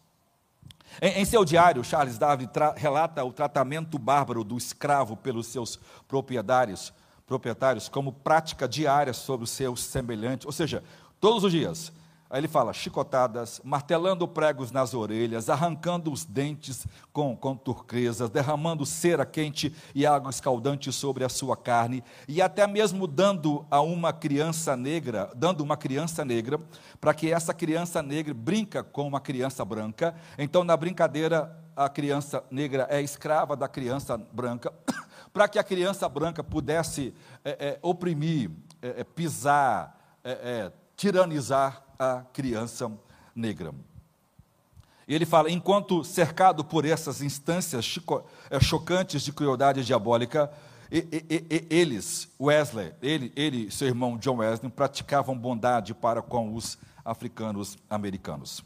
[1.02, 2.47] Em, seu diário, Charles Darwin
[2.78, 6.93] relata o tratamento bárbaro do escravo pelos seus proprietários,
[7.26, 10.82] proprietários como prática diária sobre os seus semelhantes, ou seja,
[11.19, 11.91] todos os dias
[12.30, 18.86] Aí ele fala: chicotadas, martelando pregos nas orelhas, arrancando os dentes com, com turquesas, derramando
[18.86, 24.12] cera quente e água escaldante sobre a sua carne, e até mesmo dando a uma
[24.12, 26.60] criança negra, dando uma criança negra,
[27.00, 30.13] para que essa criança negra brinca com uma criança branca.
[30.38, 34.74] Então, na brincadeira, a criança negra é escrava da criança branca,
[35.32, 37.13] para que a criança branca pudesse
[37.46, 39.96] é, é, oprimir, é, pisar,
[40.96, 42.92] tiranizar a criança
[43.36, 43.74] negra.
[45.08, 47.98] E ele fala: enquanto cercado por essas instâncias
[48.50, 50.52] eh, chocantes de crueldade diabólica,
[50.90, 57.78] eles, Wesley, ele, ele e seu irmão John Wesley, praticavam bondade para com os africanos
[57.90, 58.64] americanos.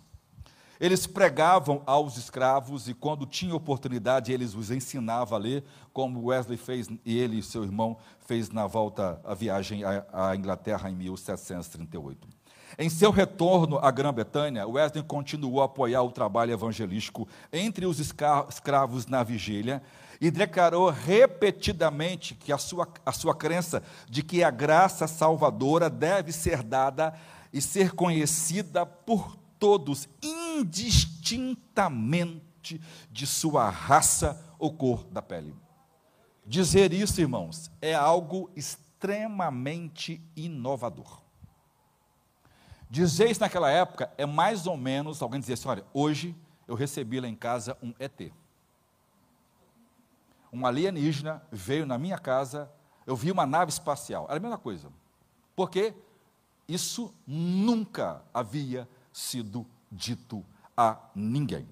[0.79, 5.63] Eles pregavam aos escravos e, quando tinha oportunidade, eles os ensinavam a ler,
[5.93, 10.89] como Wesley fez e ele e seu irmão fez na volta à viagem à Inglaterra
[10.89, 12.40] em 1738.
[12.77, 19.07] Em seu retorno à Grã-Bretanha, Wesley continuou a apoiar o trabalho evangelístico entre os escravos
[19.07, 19.83] na vigília
[20.19, 26.31] e declarou repetidamente que a sua, a sua crença de que a graça salvadora deve
[26.31, 27.13] ser dada
[27.51, 32.79] e ser conhecida por todos indistintamente.
[33.11, 35.55] de sua raça ou cor da pele.
[36.45, 41.20] Dizer isso, irmãos, é algo extremamente inovador.
[42.91, 46.35] Dizer isso naquela época é mais ou menos alguém dizer assim: olha, hoje
[46.67, 48.33] eu recebi lá em casa um ET.
[50.51, 52.69] Um alienígena veio na minha casa,
[53.07, 54.25] eu vi uma nave espacial.
[54.25, 54.91] Era a mesma coisa.
[55.55, 55.93] Porque
[56.67, 61.65] isso nunca havia sido dito a ninguém.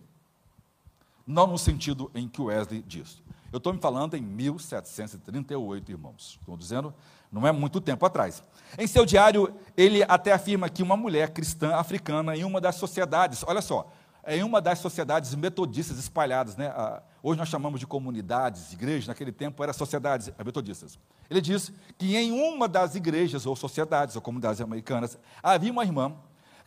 [1.27, 3.21] Não no sentido em que Wesley diz.
[3.51, 6.37] Eu estou me falando em 1738, irmãos.
[6.39, 6.93] Estou dizendo,
[7.31, 8.43] não é muito tempo atrás.
[8.77, 13.43] Em seu diário, ele até afirma que uma mulher cristã africana em uma das sociedades,
[13.45, 13.91] olha só,
[14.27, 16.71] em uma das sociedades metodistas espalhadas, né?
[17.23, 20.99] hoje nós chamamos de comunidades, igrejas, naquele tempo eram sociedades metodistas.
[21.29, 26.15] Ele diz que em uma das igrejas, ou sociedades, ou comunidades americanas, havia uma irmã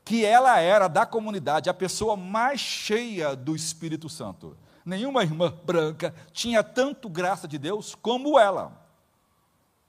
[0.05, 4.57] que ela era da comunidade a pessoa mais cheia do Espírito Santo.
[4.85, 8.81] Nenhuma irmã branca tinha tanto graça de Deus como ela.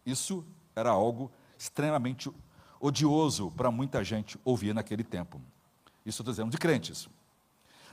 [0.05, 2.31] Isso era algo extremamente
[2.79, 5.41] odioso para muita gente ouvir naquele tempo.
[6.05, 7.07] Isso estou dizendo de crentes.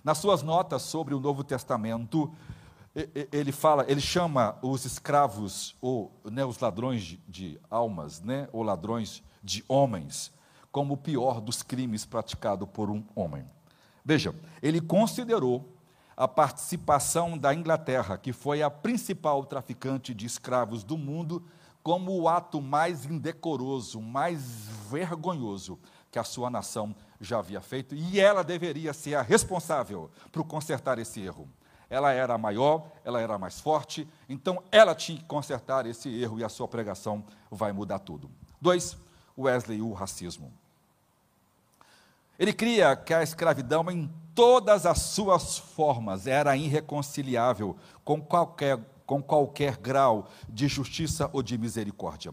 [0.02, 2.32] Nas suas notas sobre o Novo Testamento,
[3.32, 8.62] ele fala, ele chama os escravos ou né, os ladrões de, de almas, né, ou
[8.62, 10.32] ladrões de homens,
[10.72, 13.44] como o pior dos crimes praticado por um homem.
[14.04, 15.76] Veja, ele considerou
[16.16, 21.42] a participação da Inglaterra, que foi a principal traficante de escravos do mundo,
[21.82, 24.42] como o ato mais indecoroso, mais
[24.90, 25.78] vergonhoso
[26.10, 30.98] que a sua nação já havia feito, e ela deveria ser a responsável por consertar
[30.98, 31.48] esse erro.
[31.88, 36.44] Ela era maior, ela era mais forte, então ela tinha que consertar esse erro e
[36.44, 38.30] a sua pregação vai mudar tudo.
[38.60, 38.96] Dois,
[39.36, 40.52] Wesley e o racismo.
[42.38, 48.78] Ele cria que a escravidão, em todas as suas formas, era irreconciliável com qualquer,
[49.10, 52.32] com qualquer grau de justiça ou de misericórdia.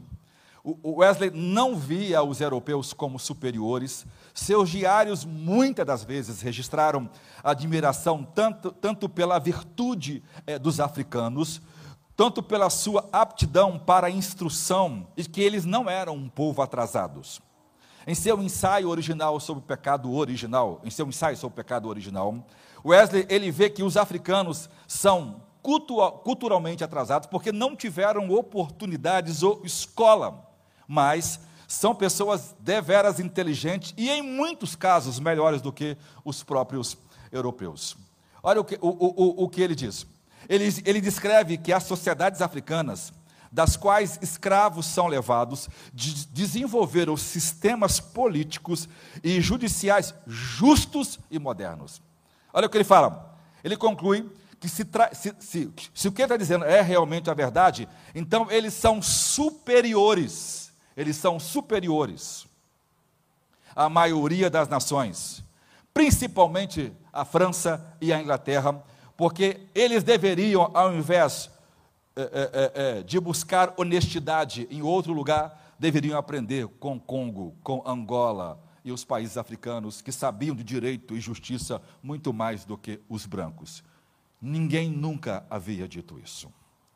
[0.63, 4.05] O Wesley não via os europeus como superiores.
[4.31, 7.09] Seus diários, muitas das vezes, registraram
[7.43, 11.63] admiração tanto, tanto pela virtude eh, dos africanos,
[12.15, 17.41] tanto pela sua aptidão para a instrução, e que eles não eram um povo atrasados.
[18.05, 22.45] Em seu ensaio original sobre o pecado original, em seu ensaio sobre o pecado original,
[22.85, 25.46] Wesley ele vê que os africanos são
[26.23, 30.47] culturalmente atrasados porque não tiveram oportunidades ou escola
[30.87, 36.97] mas são pessoas deveras inteligentes e, em muitos casos, melhores do que os próprios
[37.29, 37.97] europeus.
[38.41, 40.07] Olha o que, o, o, o que ele diz.
[40.47, 43.11] Ele, ele descreve que as sociedades africanas,
[43.51, 48.87] das quais escravos são levados, de, desenvolveram sistemas políticos
[49.21, 52.01] e judiciais justos e modernos.
[52.53, 53.37] Olha o que ele fala.
[53.61, 57.33] Ele conclui que se, se, se, se o que ele está dizendo é realmente a
[57.33, 60.67] verdade, então eles são superiores
[60.97, 62.47] eles são superiores
[63.75, 65.43] à maioria das nações,
[65.93, 68.83] principalmente a França e a Inglaterra,
[69.15, 71.51] porque eles deveriam, ao invés
[72.15, 78.59] é, é, é, de buscar honestidade em outro lugar, deveriam aprender com Congo, com Angola
[78.83, 83.27] e os países africanos que sabiam de direito e justiça muito mais do que os
[83.27, 83.83] brancos.
[84.41, 86.51] Ninguém nunca havia dito isso,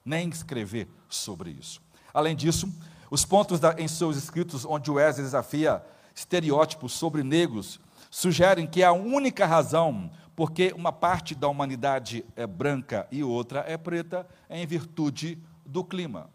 [0.06, 1.82] nem escrever sobre isso.
[2.14, 2.72] Além disso,
[3.10, 8.92] os pontos da, em seus escritos onde Wesley desafia estereótipos sobre negros sugerem que a
[8.92, 14.66] única razão porque uma parte da humanidade é branca e outra é preta é em
[14.66, 16.30] virtude do clima.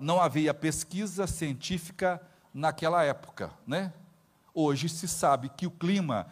[0.00, 2.20] não havia pesquisa científica
[2.52, 3.92] naquela época, né?
[4.54, 6.28] Hoje se sabe que o clima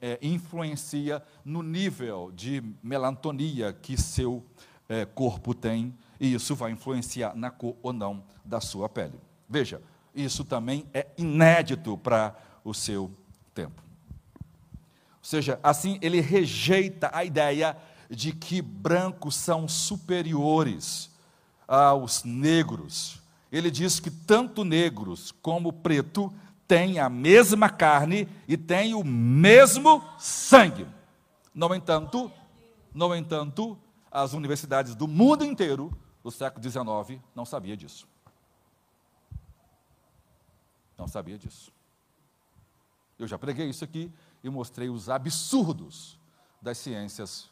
[0.00, 4.42] é, influencia no nível de melantonia que seu
[4.88, 9.20] é, corpo tem e isso vai influenciar na cor ou não da sua pele.
[9.46, 9.82] Veja,
[10.14, 13.10] isso também é inédito para o seu
[13.54, 13.82] tempo.
[14.72, 17.76] Ou seja, assim ele rejeita a ideia
[18.08, 21.10] de que brancos são superiores
[21.66, 23.20] aos negros.
[23.52, 26.32] Ele diz que tanto negros como preto
[26.68, 30.86] têm a mesma carne e têm o mesmo sangue.
[31.54, 32.30] No entanto,
[32.92, 33.76] no entanto,
[34.10, 35.90] as universidades do mundo inteiro
[36.22, 38.06] do século XIX não sabia disso.
[40.96, 41.72] Não sabia disso.
[43.18, 44.12] Eu já preguei isso aqui
[44.44, 46.18] e mostrei os absurdos
[46.60, 47.50] das ciências,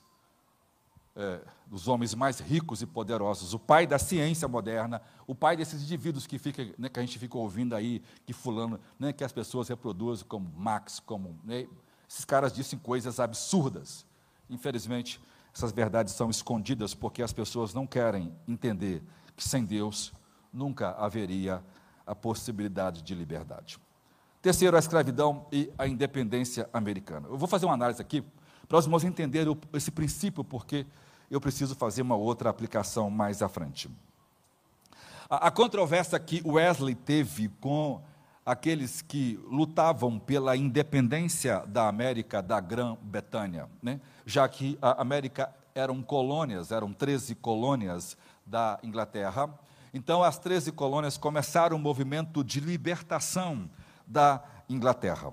[1.17, 5.83] é, dos homens mais ricos e poderosos, o pai da ciência moderna, o pai desses
[5.83, 9.33] indivíduos que, fica, né, que a gente fica ouvindo aí, que fulano, né, que as
[9.33, 11.41] pessoas reproduzem como Max, como.
[11.43, 11.67] Né,
[12.09, 14.07] esses caras dizem coisas absurdas.
[14.49, 15.21] Infelizmente,
[15.53, 19.03] essas verdades são escondidas porque as pessoas não querem entender
[19.35, 20.13] que sem Deus
[20.53, 21.63] nunca haveria
[22.07, 23.79] a possibilidade de liberdade.
[24.41, 27.27] Terceiro, a escravidão e a independência americana.
[27.27, 28.23] Eu vou fazer uma análise aqui
[28.69, 30.87] para os irmãos entenderem esse princípio, porque
[31.31, 33.91] eu preciso fazer uma outra aplicação mais à frente.
[35.29, 38.01] A, a controvérsia que Wesley teve com
[38.45, 44.01] aqueles que lutavam pela independência da América da Grã-Bretanha, né?
[44.25, 48.17] já que a América eram colônias, eram 13 colônias
[48.47, 49.51] da Inglaterra.
[49.93, 53.69] Então, as 13 colônias começaram um movimento de libertação
[54.07, 55.33] da Inglaterra.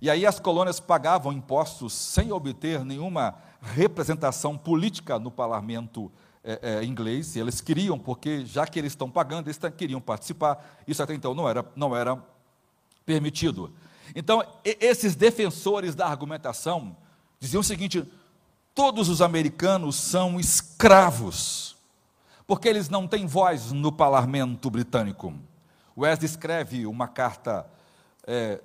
[0.00, 6.10] E aí as colônias pagavam impostos sem obter nenhuma representação política no parlamento
[6.44, 7.36] é, é, inglês.
[7.36, 10.78] Eles queriam, porque já que eles estão pagando, eles queriam participar.
[10.86, 12.22] Isso até então não era, não era
[13.04, 13.72] permitido.
[14.14, 16.96] Então, esses defensores da argumentação
[17.38, 18.10] diziam o seguinte:
[18.74, 21.76] todos os americanos são escravos,
[22.46, 25.34] porque eles não têm voz no parlamento britânico.
[25.96, 27.66] Wesley escreve uma carta
[28.26, 28.60] é,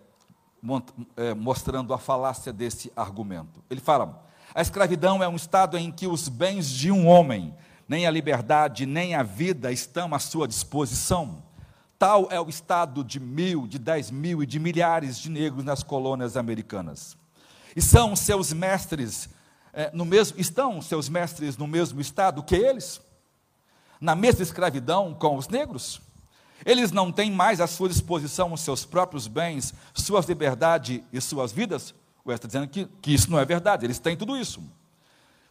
[1.36, 3.62] mostrando a falácia desse argumento.
[3.70, 4.23] Ele fala:
[4.54, 7.54] a escravidão é um estado em que os bens de um homem,
[7.88, 11.44] nem a liberdade, nem a vida estão à sua disposição.
[11.98, 15.84] Tal é o estado de mil, de dez mil e de milhares de negros nas
[15.84, 17.18] colônias americanas.
[17.76, 19.30] E são seus mestres
[19.74, 23.02] é, no mesmo, estão seus mestres no mesmo estado que eles?
[24.00, 26.00] Na mesma escravidão com os negros?
[26.64, 31.52] Eles não têm mais à sua disposição os seus próprios bens, suas liberdades e suas
[31.52, 31.94] vidas?
[32.26, 34.62] O está dizendo que, que isso não é verdade, eles têm tudo isso.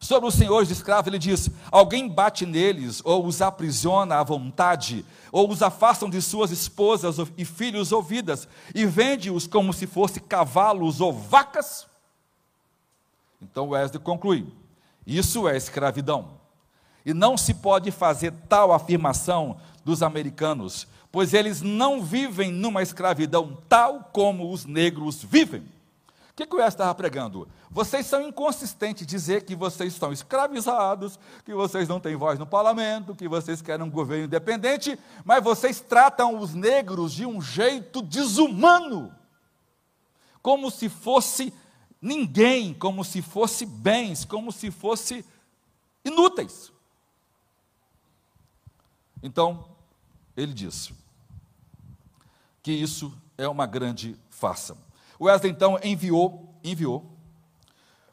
[0.01, 5.05] Sobre os senhores de escravos, ele diz: alguém bate neles, ou os aprisiona à vontade,
[5.31, 10.23] ou os afastam de suas esposas e filhos ou vidas, e vende-os como se fossem
[10.23, 11.87] cavalos ou vacas?
[13.41, 14.47] Então Wesley conclui:
[15.07, 16.41] isso é escravidão.
[17.05, 23.57] E não se pode fazer tal afirmação dos americanos, pois eles não vivem numa escravidão
[23.69, 25.65] tal como os negros vivem.
[26.33, 27.47] O que, que o Wesley estava pregando?
[27.71, 33.15] Vocês são inconsistentes dizer que vocês estão escravizados, que vocês não têm voz no parlamento,
[33.15, 39.15] que vocês querem um governo independente, mas vocês tratam os negros de um jeito desumano,
[40.41, 41.53] como se fosse
[42.01, 45.27] ninguém, como se fosse bens, como se fosse
[46.03, 46.73] inúteis.
[49.23, 49.69] Então,
[50.35, 50.91] ele diz
[52.63, 54.77] que isso é uma grande farsa.
[55.23, 57.17] Wesley então enviou, enviou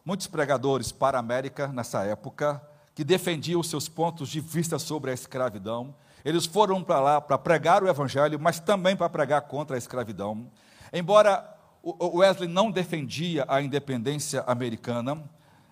[0.05, 2.61] muitos pregadores para a América nessa época
[2.93, 5.95] que defendiam seus pontos de vista sobre a escravidão.
[6.23, 10.51] Eles foram para lá para pregar o evangelho, mas também para pregar contra a escravidão.
[10.93, 15.23] Embora Wesley não defendia a independência americana,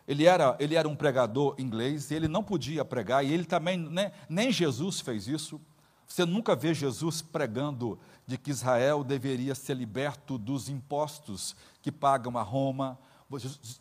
[0.07, 3.77] ele era, ele era um pregador inglês, e ele não podia pregar, e ele também,
[3.77, 5.61] né, nem Jesus fez isso.
[6.07, 12.37] Você nunca vê Jesus pregando de que Israel deveria ser liberto dos impostos que pagam
[12.37, 12.99] a Roma.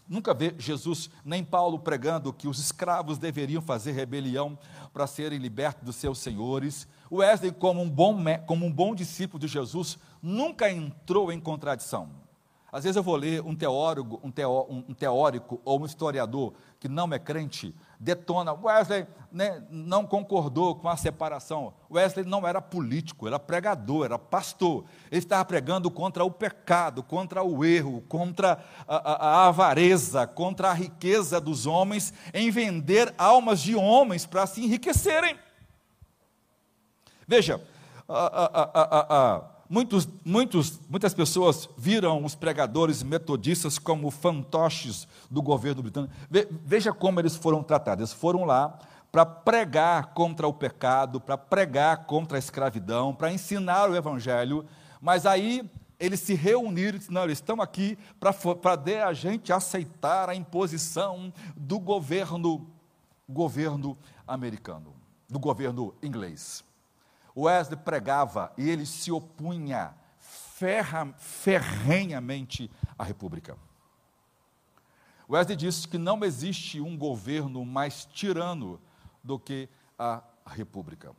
[0.09, 4.57] Nunca vê Jesus nem Paulo pregando que os escravos deveriam fazer rebelião
[4.93, 6.87] para serem libertos dos seus senhores.
[7.11, 8.17] Wesley, como um bom,
[8.47, 12.09] como um bom discípulo de Jesus, nunca entrou em contradição.
[12.71, 16.89] Às vezes eu vou ler um teórico, um, teó, um teórico ou um historiador que
[16.89, 18.53] não é crente, detona.
[18.53, 21.75] Wesley né, não concordou com a separação.
[21.91, 24.85] Wesley não era político, era pregador, era pastor.
[25.11, 30.71] Ele estava pregando contra o pecado, contra o erro, contra a, a, a avareza, contra
[30.71, 35.39] a riqueza dos homens em vender almas de homens para se enriquecerem.
[37.27, 37.61] Veja,
[39.69, 46.15] muitos, muitos, muitas pessoas viram os pregadores metodistas como fantoches do governo britânico.
[46.65, 48.11] Veja como eles foram tratados.
[48.11, 48.79] Eles foram lá
[49.11, 54.67] para pregar contra o pecado, para pregar contra a escravidão, para ensinar o evangelho,
[55.01, 58.35] mas aí eles se reuniram e disseram, não, eles estão aqui para
[59.09, 62.67] a gente aceitar a imposição do governo,
[63.27, 63.97] governo
[64.27, 64.93] americano,
[65.29, 66.66] do governo inglês.
[67.37, 73.59] Wesley pregava e ele se opunha ferra, ferrenhamente à República.
[75.29, 78.81] Wesley disse que não existe um governo mais tirano
[79.23, 79.69] do que
[79.99, 81.15] a República.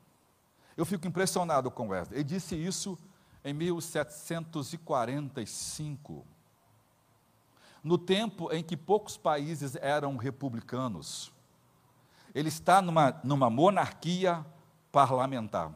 [0.75, 2.17] Eu fico impressionado com Wesley.
[2.19, 2.97] Ele disse isso
[3.43, 6.25] em 1745,
[7.83, 11.31] no tempo em que poucos países eram republicanos.
[12.33, 14.45] Ele está numa, numa monarquia
[14.91, 15.71] parlamentar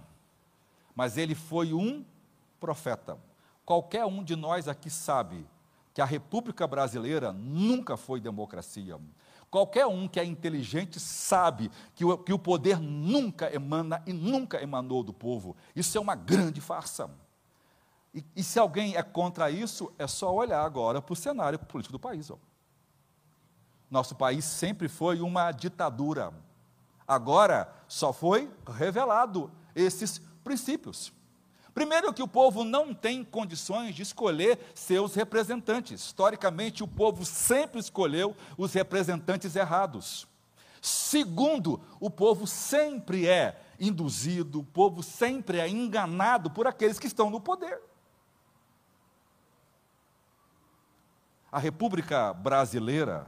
[0.95, 2.05] mas ele foi um
[2.59, 3.17] profeta.
[3.65, 5.45] Qualquer um de nós aqui sabe
[5.93, 8.99] que a República Brasileira nunca foi democracia.
[9.49, 14.61] Qualquer um que é inteligente sabe que o, que o poder nunca emana e nunca
[14.61, 15.57] emanou do povo.
[15.75, 17.09] Isso é uma grande farsa.
[18.13, 21.91] E, e se alguém é contra isso, é só olhar agora para o cenário político
[21.91, 22.31] do país.
[22.31, 22.37] Ó.
[23.89, 26.33] Nosso país sempre foi uma ditadura.
[27.05, 31.13] Agora só foi revelado esses princípios.
[31.73, 36.01] Primeiro, que o povo não tem condições de escolher seus representantes.
[36.01, 40.27] Historicamente, o povo sempre escolheu os representantes errados.
[40.81, 47.29] Segundo, o povo sempre é induzido, o povo sempre é enganado por aqueles que estão
[47.29, 47.79] no poder.
[51.51, 53.27] A República Brasileira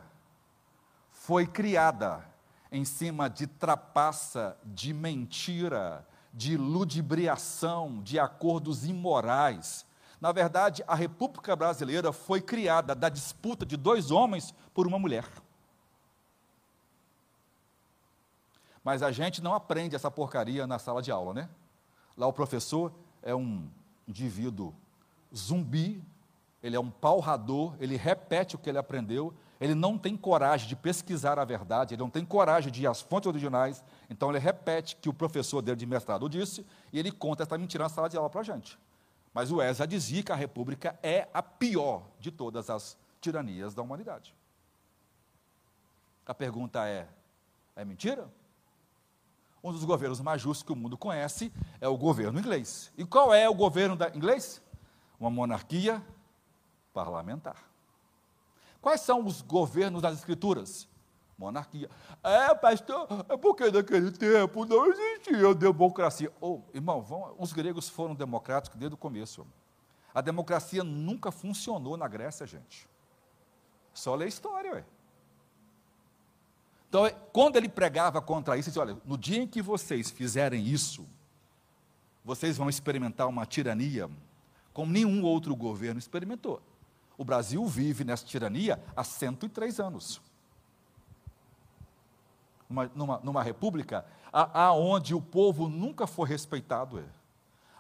[1.11, 2.25] foi criada
[2.71, 9.85] em cima de trapaça, de mentira, de ludibriação, de acordos imorais.
[10.19, 15.27] Na verdade, a República Brasileira foi criada da disputa de dois homens por uma mulher.
[18.83, 21.49] Mas a gente não aprende essa porcaria na sala de aula, né?
[22.17, 23.69] Lá o professor é um
[24.07, 24.73] indivíduo
[25.35, 26.03] zumbi,
[26.61, 29.33] ele é um palrador, ele repete o que ele aprendeu,
[29.63, 33.01] ele não tem coragem de pesquisar a verdade, ele não tem coragem de ir às
[33.01, 37.43] fontes originais, então ele repete que o professor dele de mestrado disse, e ele conta
[37.43, 38.77] essa mentira na sala de aula para a gente.
[39.33, 43.81] Mas o Wesley dizia que a república é a pior de todas as tiranias da
[43.81, 44.35] humanidade.
[46.25, 47.07] A pergunta é:
[47.73, 48.29] é mentira?
[49.63, 52.91] Um dos governos mais justos que o mundo conhece é o governo inglês.
[52.97, 54.61] E qual é o governo inglês?
[55.17, 56.03] Uma monarquia
[56.93, 57.72] parlamentar.
[58.83, 60.89] Quais são os governos das Escrituras?
[61.37, 61.89] Monarquia.
[62.21, 66.29] É, pastor, é porque naquele tempo não existia democracia.
[66.41, 69.47] Oh, irmão, vão, os gregos foram democráticos desde o começo.
[70.13, 72.85] A democracia nunca funcionou na Grécia, gente.
[73.93, 74.85] Só ler história, ué.
[76.89, 80.61] Então, quando ele pregava contra isso, ele disse: olha, no dia em que vocês fizerem
[80.61, 81.07] isso,
[82.21, 84.09] vocês vão experimentar uma tirania
[84.73, 86.61] como nenhum outro governo experimentou.
[87.17, 90.21] O Brasil vive nessa tirania há 103 anos.
[92.69, 97.03] Numa, numa, numa república aonde o povo nunca foi respeitado, é.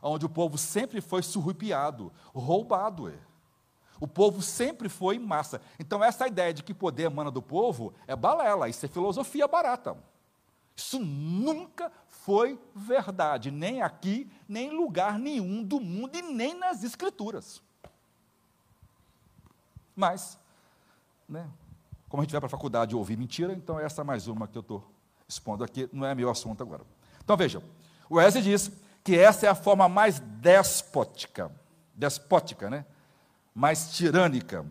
[0.01, 3.09] onde o povo sempre foi surrupiado, roubado.
[3.09, 3.17] É.
[3.99, 5.61] O povo sempre foi massa.
[5.79, 9.97] Então, essa ideia de que poder emana do povo é balela, isso é filosofia barata.
[10.75, 16.83] Isso nunca foi verdade, nem aqui, nem em lugar nenhum do mundo e nem nas
[16.83, 17.61] Escrituras.
[19.95, 20.37] Mas,
[21.27, 21.47] né,
[22.09, 24.57] como a gente vai para a faculdade ouvir mentira, então essa é mais uma que
[24.57, 24.91] eu estou
[25.27, 26.83] expondo aqui, não é meu assunto agora.
[27.23, 27.63] Então vejam,
[28.09, 28.71] o Wesley diz
[29.03, 31.51] que essa é a forma mais despótica,
[31.95, 32.85] despótica, né?
[33.53, 34.65] mais tirânica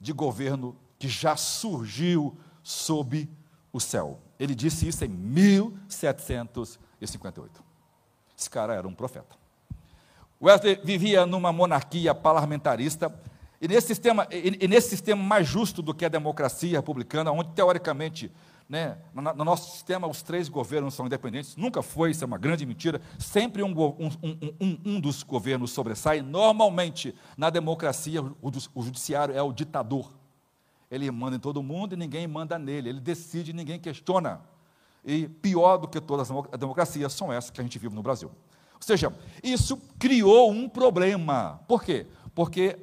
[0.00, 3.28] de governo que já surgiu sob
[3.72, 4.20] o céu.
[4.38, 7.64] Ele disse isso em 1758.
[8.38, 9.34] Esse cara era um profeta.
[10.40, 13.14] Wesley vivia numa monarquia parlamentarista
[13.62, 17.50] e nesse sistema, e, e nesse sistema mais justo do que a democracia republicana, onde
[17.50, 18.28] teoricamente,
[18.68, 22.38] né, no, no, nosso sistema, os três governos são independentes, nunca foi, isso é uma
[22.38, 23.00] grande mentira.
[23.20, 24.10] Sempre um, um,
[24.60, 26.22] um, um dos governos sobressai.
[26.22, 30.12] Normalmente, na democracia, o, o judiciário é o ditador.
[30.90, 32.88] Ele manda em todo mundo e ninguém manda nele.
[32.88, 34.40] Ele decide e ninguém questiona.
[35.04, 38.28] E pior do que todas as democracias são essas que a gente vive no Brasil.
[38.28, 41.60] Ou seja, isso criou um problema.
[41.68, 42.08] Por quê?
[42.34, 42.78] Porque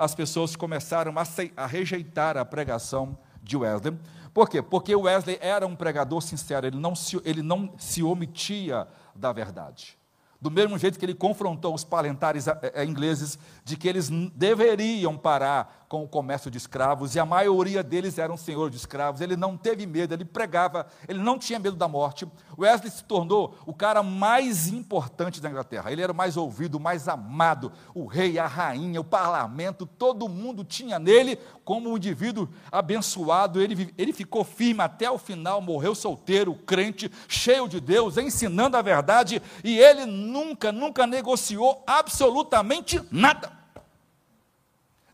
[0.00, 1.14] as pessoas começaram
[1.56, 3.98] a rejeitar a pregação de Wesley.
[4.32, 4.60] Por quê?
[4.60, 9.96] Porque Wesley era um pregador sincero, ele não se, ele não se omitia da verdade.
[10.40, 15.16] Do mesmo jeito que ele confrontou os parlamentares eh, eh, ingleses de que eles deveriam
[15.16, 19.20] parar com o comércio de escravos, e a maioria deles eram senhores de escravos.
[19.20, 22.26] Ele não teve medo, ele pregava, ele não tinha medo da morte.
[22.58, 25.92] Wesley se tornou o cara mais importante da Inglaterra.
[25.92, 27.70] Ele era o mais ouvido, o mais amado.
[27.94, 33.62] O rei, a rainha, o parlamento, todo mundo tinha nele como um indivíduo abençoado.
[33.62, 38.82] Ele, ele ficou firme até o final, morreu solteiro, crente, cheio de Deus, ensinando a
[38.82, 43.63] verdade, e ele nunca, nunca negociou absolutamente nada.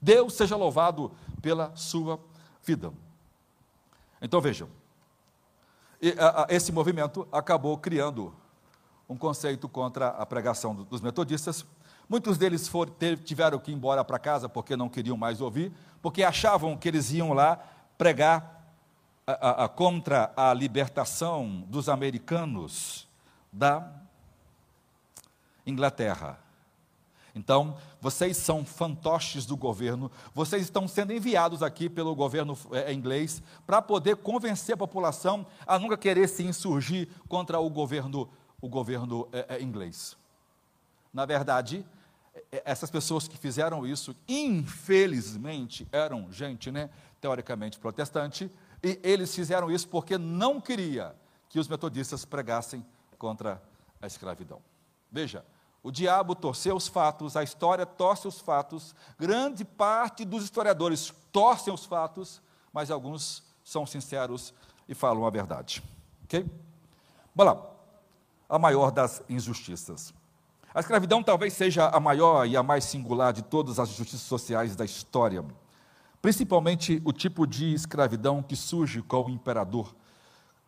[0.01, 2.21] Deus seja louvado pela sua
[2.63, 2.93] vida.
[4.23, 4.69] Então vejam,
[6.49, 8.35] esse movimento acabou criando
[9.09, 11.67] um conceito contra a pregação dos metodistas.
[12.09, 12.95] Muitos deles foram,
[13.25, 17.11] tiveram que ir embora para casa porque não queriam mais ouvir, porque achavam que eles
[17.11, 17.59] iam lá
[17.99, 18.61] pregar
[19.27, 23.07] a, a, a, contra a libertação dos americanos
[23.53, 23.93] da
[25.67, 26.39] Inglaterra.
[27.35, 33.43] Então, vocês são fantoches do governo, vocês estão sendo enviados aqui pelo governo é, inglês
[33.66, 38.28] para poder convencer a população a nunca querer se insurgir contra o governo,
[38.61, 40.16] o governo é, é, inglês.
[41.12, 41.85] Na verdade,
[42.64, 48.51] essas pessoas que fizeram isso, infelizmente, eram gente, né, teoricamente protestante,
[48.83, 51.14] e eles fizeram isso porque não queria
[51.49, 52.85] que os metodistas pregassem
[53.18, 53.62] contra
[54.01, 54.62] a escravidão.
[55.11, 55.45] Veja,
[55.83, 61.72] o diabo torceu os fatos, a história torce os fatos, grande parte dos historiadores torcem
[61.72, 64.53] os fatos, mas alguns são sinceros
[64.89, 65.83] e falam a verdade.
[66.24, 66.45] Ok?
[67.35, 67.70] Vamos lá.
[68.49, 70.12] A maior das injustiças.
[70.74, 74.76] A escravidão talvez seja a maior e a mais singular de todas as injustiças sociais
[74.76, 75.45] da história,
[76.20, 79.95] principalmente o tipo de escravidão que surge com o imperador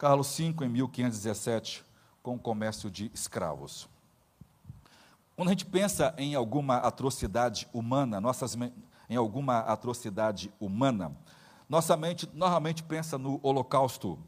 [0.03, 1.85] Carlos V, em 1517,
[2.25, 3.89] com o comércio de escravos.
[5.35, 8.57] Quando a gente pensa em alguma atrocidade humana, nossas,
[9.09, 11.17] em alguma atrocidade humana,
[11.69, 14.19] nossa mente normalmente pensa no Holocausto,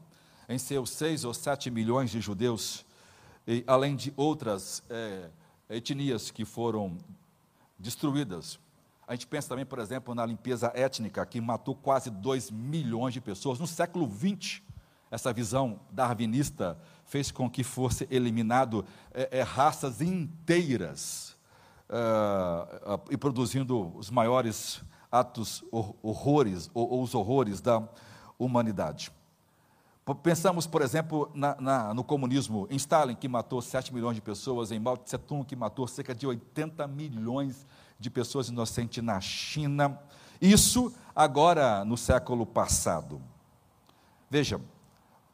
[0.49, 2.83] em seus seis ou sete milhões de judeus,
[3.47, 5.29] e, além de outras é,
[5.69, 6.97] etnias que foram
[7.77, 8.59] destruídas.
[9.07, 13.21] A gente pensa também, por exemplo, na limpeza étnica, que matou quase dois milhões de
[13.21, 13.59] pessoas.
[13.59, 14.63] No século XX,
[15.09, 21.35] essa visão darwinista fez com que fosse eliminado é, é, raças inteiras
[21.89, 24.81] é, e produzindo os maiores
[25.11, 27.87] atos, horrores, ou, ou, os horrores da
[28.37, 29.11] humanidade.
[30.21, 34.71] Pensamos, por exemplo, na, na, no comunismo, em Stalin, que matou 7 milhões de pessoas,
[34.71, 37.65] em Mao Tse-tung, que matou cerca de 80 milhões
[37.99, 39.99] de pessoas inocentes na China.
[40.39, 43.19] Isso agora no século passado.
[44.29, 44.61] Vejam,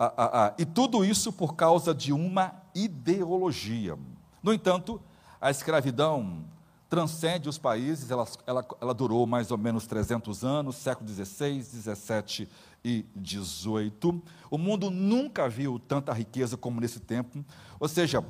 [0.05, 0.53] ah, ah, ah.
[0.57, 3.97] E tudo isso por causa de uma ideologia.
[4.41, 4.99] No entanto,
[5.39, 6.43] a escravidão
[6.89, 12.49] transcende os países, ela, ela, ela durou mais ou menos 300 anos, século XVI, XVII
[12.83, 14.21] e XVIII.
[14.49, 17.45] O mundo nunca viu tanta riqueza como nesse tempo.
[17.79, 18.25] Ou seja,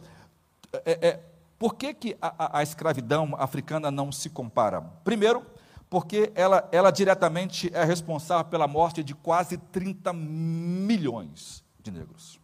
[0.86, 1.24] é, é,
[1.57, 4.82] por que, que a, a, escravidão africana não se compara?
[5.03, 5.45] Primeiro,
[5.92, 12.39] porque ela, ela diretamente é responsável pela morte de quase 30 milhões de negros.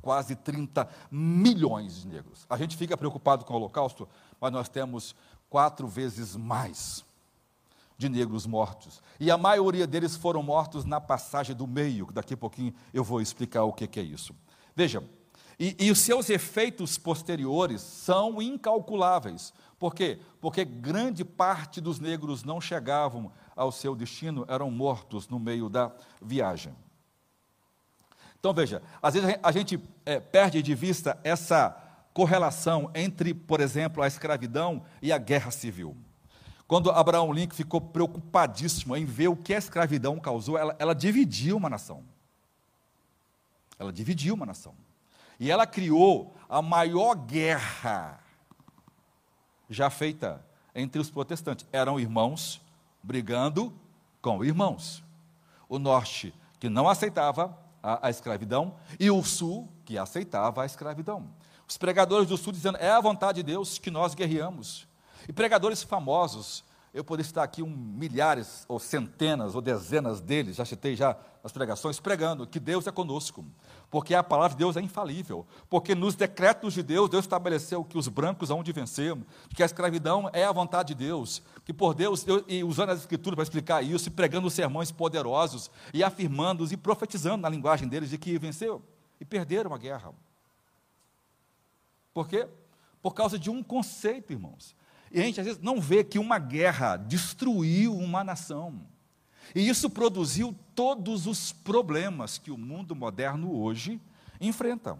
[0.00, 2.46] Quase 30 milhões de negros.
[2.48, 4.08] A gente fica preocupado com o Holocausto,
[4.40, 5.16] mas nós temos
[5.50, 7.04] quatro vezes mais
[7.98, 9.02] de negros mortos.
[9.18, 13.02] E a maioria deles foram mortos na passagem do meio, que daqui a pouquinho eu
[13.02, 14.32] vou explicar o que é isso.
[14.76, 15.02] Veja,
[15.58, 19.52] e, e os seus efeitos posteriores são incalculáveis.
[19.78, 20.18] Por quê?
[20.40, 25.92] Porque grande parte dos negros não chegavam ao seu destino, eram mortos no meio da
[26.20, 26.74] viagem.
[28.38, 31.70] Então veja, às vezes a gente é, perde de vista essa
[32.14, 35.96] correlação entre, por exemplo, a escravidão e a guerra civil.
[36.66, 41.56] Quando Abraão Lincoln ficou preocupadíssimo em ver o que a escravidão causou, ela, ela dividiu
[41.56, 42.02] uma nação.
[43.78, 44.74] Ela dividiu uma nação.
[45.38, 48.20] E ela criou a maior guerra
[49.68, 50.44] já feita
[50.74, 51.66] entre os protestantes.
[51.72, 52.60] Eram irmãos
[53.02, 53.72] brigando
[54.20, 55.02] com irmãos.
[55.68, 61.28] O norte, que não aceitava a, a escravidão, e o sul, que aceitava a escravidão.
[61.68, 64.86] Os pregadores do sul dizendo: é a vontade de Deus que nós guerreamos.
[65.28, 66.64] E pregadores famosos,
[66.96, 71.52] eu poderia estar aqui um, milhares, ou centenas, ou dezenas deles, já citei já as
[71.52, 73.44] pregações, pregando que Deus é conosco,
[73.90, 77.98] porque a palavra de Deus é infalível, porque nos decretos de Deus, Deus estabeleceu que
[77.98, 79.14] os brancos hão de vencer,
[79.54, 83.00] que a escravidão é a vontade de Deus, que por Deus, eu, e usando as
[83.00, 88.08] escrituras para explicar isso, e pregando sermões poderosos, e afirmando e profetizando na linguagem deles
[88.08, 88.82] de que venceu,
[89.20, 90.14] e perderam a guerra.
[92.14, 92.48] Por quê?
[93.02, 94.74] Por causa de um conceito, irmãos.
[95.10, 98.80] E a gente às vezes não vê que uma guerra destruiu uma nação.
[99.54, 104.00] E isso produziu todos os problemas que o mundo moderno hoje
[104.40, 104.98] enfrenta.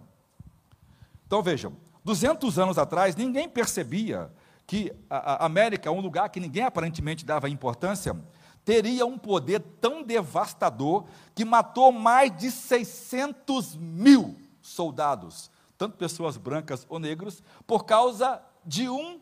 [1.26, 1.72] Então vejam,
[2.04, 4.30] 200 anos atrás, ninguém percebia
[4.66, 8.16] que a América, um lugar que ninguém aparentemente dava importância,
[8.64, 11.04] teria um poder tão devastador
[11.34, 18.88] que matou mais de 600 mil soldados, tanto pessoas brancas ou negros, por causa de
[18.88, 19.20] um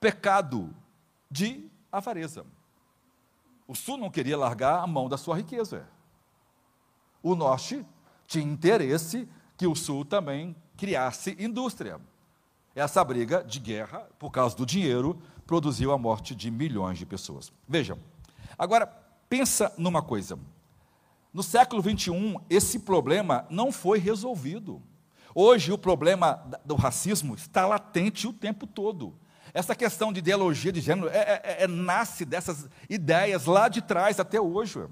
[0.00, 0.74] pecado
[1.30, 2.44] de avareza.
[3.66, 5.88] O sul não queria largar a mão da sua riqueza.
[7.22, 7.84] O norte
[8.26, 12.00] tinha interesse que o sul também criasse indústria.
[12.74, 17.50] Essa briga de guerra, por causa do dinheiro, produziu a morte de milhões de pessoas.
[17.66, 17.98] Vejam,
[18.58, 18.86] agora
[19.28, 20.38] pensa numa coisa.
[21.32, 24.82] No século 21, esse problema não foi resolvido.
[25.34, 29.14] Hoje o problema do racismo está latente o tempo todo.
[29.56, 34.20] Essa questão de ideologia de gênero é, é, é, nasce dessas ideias lá de trás
[34.20, 34.84] até hoje.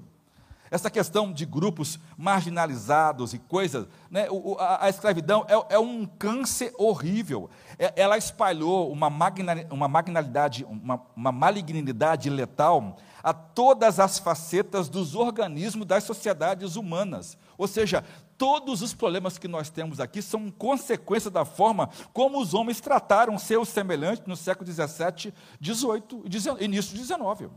[0.70, 6.06] Essa questão de grupos marginalizados e coisas, né, o, a, a, escravidão é, é, um
[6.06, 7.50] câncer horrível.
[7.78, 14.88] É, ela espalhou uma, magna, uma magnalidade, uma, uma malignidade letal a todas as facetas
[14.88, 17.36] dos organismos das sociedades humanas.
[17.58, 18.02] Ou seja,
[18.36, 23.38] todos os problemas que nós temos aqui são consequência da forma como os homens trataram
[23.38, 25.32] seus semelhantes no século XVII,
[25.62, 27.50] XVIII e início do XIX.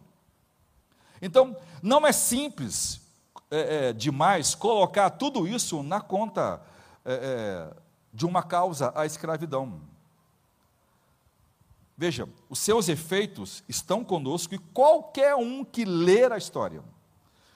[1.22, 3.02] Então, não é simples
[3.50, 6.62] é, é, demais colocar tudo isso na conta
[7.06, 7.78] é, é,
[8.14, 9.82] de uma causa, a escravidão.
[11.98, 16.84] Veja, os seus efeitos estão conosco e qualquer um que ler a história,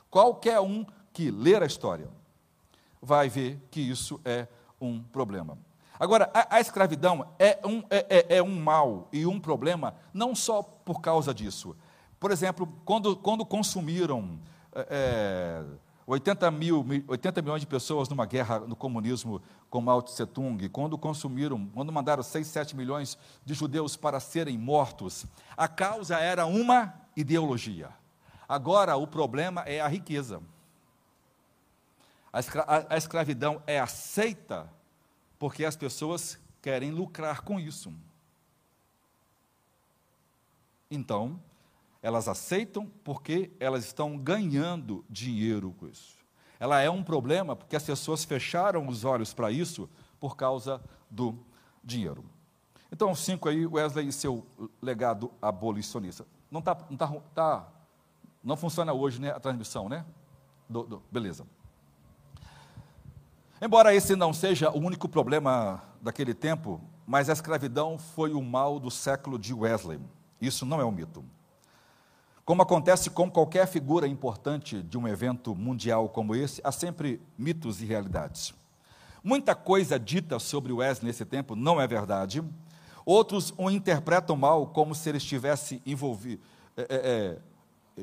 [0.10, 2.10] qualquer um que ler a história,
[3.02, 4.48] vai ver que isso é
[4.80, 5.58] um problema.
[6.00, 10.34] Agora, a, a escravidão é um, é, é, é um mal e um problema não
[10.34, 11.76] só por causa disso.
[12.20, 14.40] Por exemplo, quando, quando consumiram
[14.74, 15.64] é,
[16.06, 20.68] 80, é, mil, 80 milhões de pessoas numa guerra no comunismo com Mao Tse Tung,
[20.70, 25.26] quando consumiram, quando mandaram 6, 7 milhões de judeus para serem mortos,
[25.56, 27.90] a causa era uma ideologia.
[28.48, 30.42] Agora o problema é a riqueza.
[32.32, 34.72] A, escra a, a escravidão é aceita
[35.38, 37.94] porque as pessoas querem lucrar com isso.
[40.90, 41.40] Então,
[42.02, 46.18] elas aceitam porque elas estão ganhando dinheiro com isso.
[46.60, 51.38] Ela é um problema porque as pessoas fecharam os olhos para isso por causa do
[51.84, 52.24] dinheiro.
[52.92, 54.46] Então, cinco aí, Wesley e seu
[54.82, 56.26] legado abolicionista.
[56.52, 57.68] Não está, não tá, tá,
[58.44, 60.06] não funciona hoje, né, a transmissão, né?
[60.70, 61.48] Do, do, beleza.
[63.64, 68.80] Embora esse não seja o único problema daquele tempo, mas a escravidão foi o mal
[68.80, 70.00] do século de Wesley.
[70.42, 71.24] Isso não é um mito.
[72.44, 77.84] Como acontece com qualquer figura importante de um evento mundial como esse, há sempre mitos
[77.84, 78.52] e realidades.
[79.24, 82.44] Muita coisa dita sobre Wesley nesse tempo não é verdade.
[83.06, 86.42] Outros o interpretam mal, como se ele estivesse envolvido,
[86.76, 87.38] é, é, é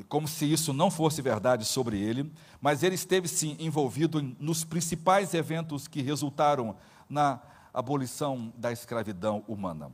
[0.07, 2.31] como se isso não fosse verdade sobre ele,
[2.61, 6.75] mas ele esteve sim envolvido nos principais eventos que resultaram
[7.09, 7.39] na
[7.73, 9.91] abolição da escravidão humana.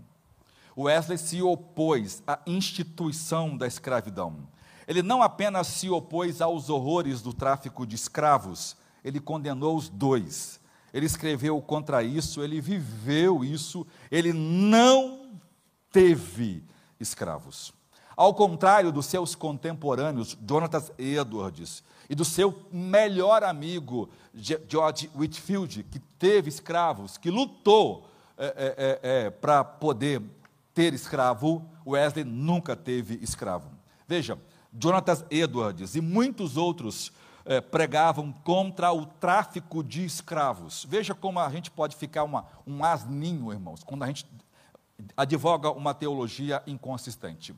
[0.78, 4.48] Wesley se opôs à instituição da escravidão.
[4.88, 10.60] Ele não apenas se opôs aos horrores do tráfico de escravos, ele condenou os dois.
[10.93, 15.39] Ele escreveu contra isso, ele viveu isso, ele não
[15.91, 16.64] teve
[17.00, 17.74] escravos.
[18.16, 25.99] Ao contrário dos seus contemporâneos, Jonathan Edwards, e do seu melhor amigo, George Whitfield, que
[25.99, 28.07] teve escravos, que lutou
[28.38, 30.22] é, é, é, para poder
[30.74, 33.70] ter escravo, Wesley nunca teve escravo.
[34.07, 34.38] Veja,
[34.72, 37.11] Jonathan Edwards e muitos outros
[37.45, 40.86] é, pregavam contra o tráfico de escravos.
[40.88, 44.26] Veja como a gente pode ficar uma, um asninho, irmãos, quando a gente
[45.16, 47.55] advoga uma teologia inconsistente.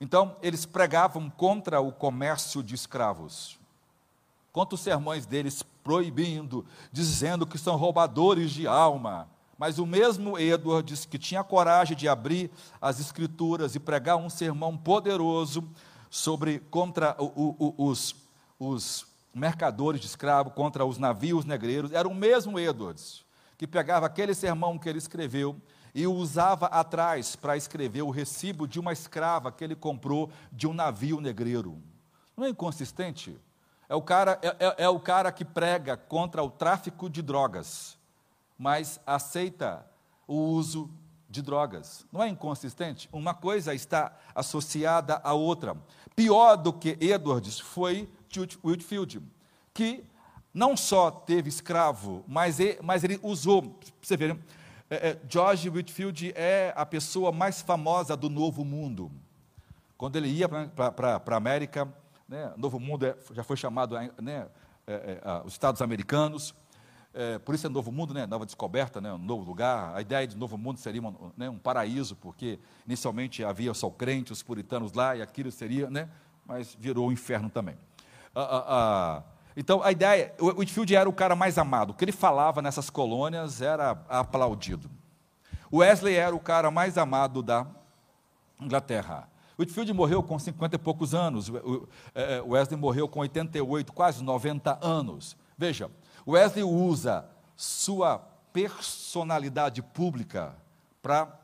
[0.00, 3.58] Então, eles pregavam contra o comércio de escravos.
[4.52, 9.28] Quantos sermões deles proibindo, dizendo que são roubadores de alma.
[9.56, 14.76] Mas o mesmo Edwards, que tinha coragem de abrir as escrituras e pregar um sermão
[14.76, 15.68] poderoso
[16.10, 18.14] sobre contra o, o, os,
[18.58, 23.26] os mercadores de escravo, contra os navios negreiros, era o mesmo Edwards
[23.58, 25.60] que pegava aquele sermão que ele escreveu
[25.98, 30.64] e o usava atrás para escrever o recibo de uma escrava que ele comprou de
[30.68, 31.82] um navio negreiro.
[32.36, 33.36] Não é inconsistente?
[33.88, 37.98] É o cara, é, é, é o cara que prega contra o tráfico de drogas,
[38.56, 39.84] mas aceita
[40.24, 40.88] o uso
[41.28, 42.06] de drogas.
[42.12, 43.08] Não é inconsistente?
[43.10, 45.76] Uma coisa está associada à outra.
[46.14, 48.08] Pior do que Edwards foi
[48.62, 49.20] Whitfield,
[49.74, 50.04] que
[50.54, 54.38] não só teve escravo, mas ele, mas ele usou, você ver,
[54.90, 59.12] é, é, George Whitfield é a pessoa mais famosa do Novo Mundo.
[59.98, 61.92] Quando ele ia para a América,
[62.26, 64.46] né, Novo Mundo é, já foi chamado né,
[64.86, 66.54] é, os Estados Americanos,
[67.44, 69.94] por isso é Novo Mundo, né, nova descoberta, né, um novo lugar.
[69.96, 74.38] A ideia de Novo Mundo seria uma, né, um paraíso, porque inicialmente havia só crentes,
[74.38, 76.08] os puritanos lá, e aquilo seria, né,
[76.46, 77.76] mas virou o um inferno também.
[78.34, 79.22] Ah, ah, ah,
[79.60, 81.90] então, a ideia, o Whitfield era o cara mais amado.
[81.90, 84.88] O que ele falava nessas colônias era aplaudido.
[85.72, 87.66] Wesley era o cara mais amado da
[88.60, 89.28] Inglaterra.
[89.58, 91.50] Whitfield morreu com 50 e poucos anos.
[92.14, 95.36] É, é, Wesley morreu com 88, quase 90 anos.
[95.58, 95.90] Veja,
[96.24, 98.18] Wesley usa sua
[98.52, 100.54] personalidade pública
[101.02, 101.36] para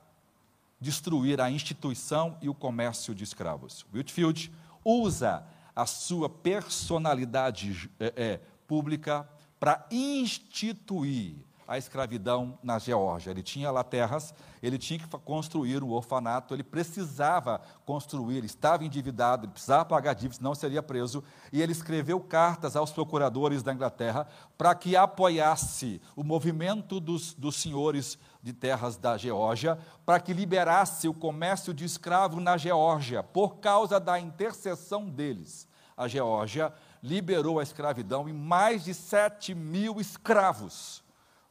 [0.80, 3.84] destruir a instituição e o comércio de escravos.
[3.92, 4.52] Whitfield
[4.84, 5.44] usa
[5.74, 13.30] a sua personalidade é, é, pública para instituir a escravidão na Geórgia.
[13.30, 18.84] Ele tinha lá terras, ele tinha que construir um orfanato, ele precisava construir, ele estava
[18.84, 21.24] endividado, ele precisava pagar dívidas, senão seria preso.
[21.52, 27.56] E ele escreveu cartas aos procuradores da Inglaterra para que apoiasse o movimento dos, dos
[27.56, 33.56] senhores de terras da Geórgia, para que liberasse o comércio de escravo na Geórgia, por
[33.56, 35.66] causa da intercessão deles.
[35.96, 36.70] A Geórgia
[37.02, 41.02] liberou a escravidão e mais de 7 mil escravos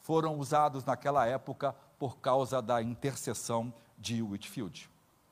[0.02, 4.88] foram usados naquela época por causa da intercessão de Whitfield.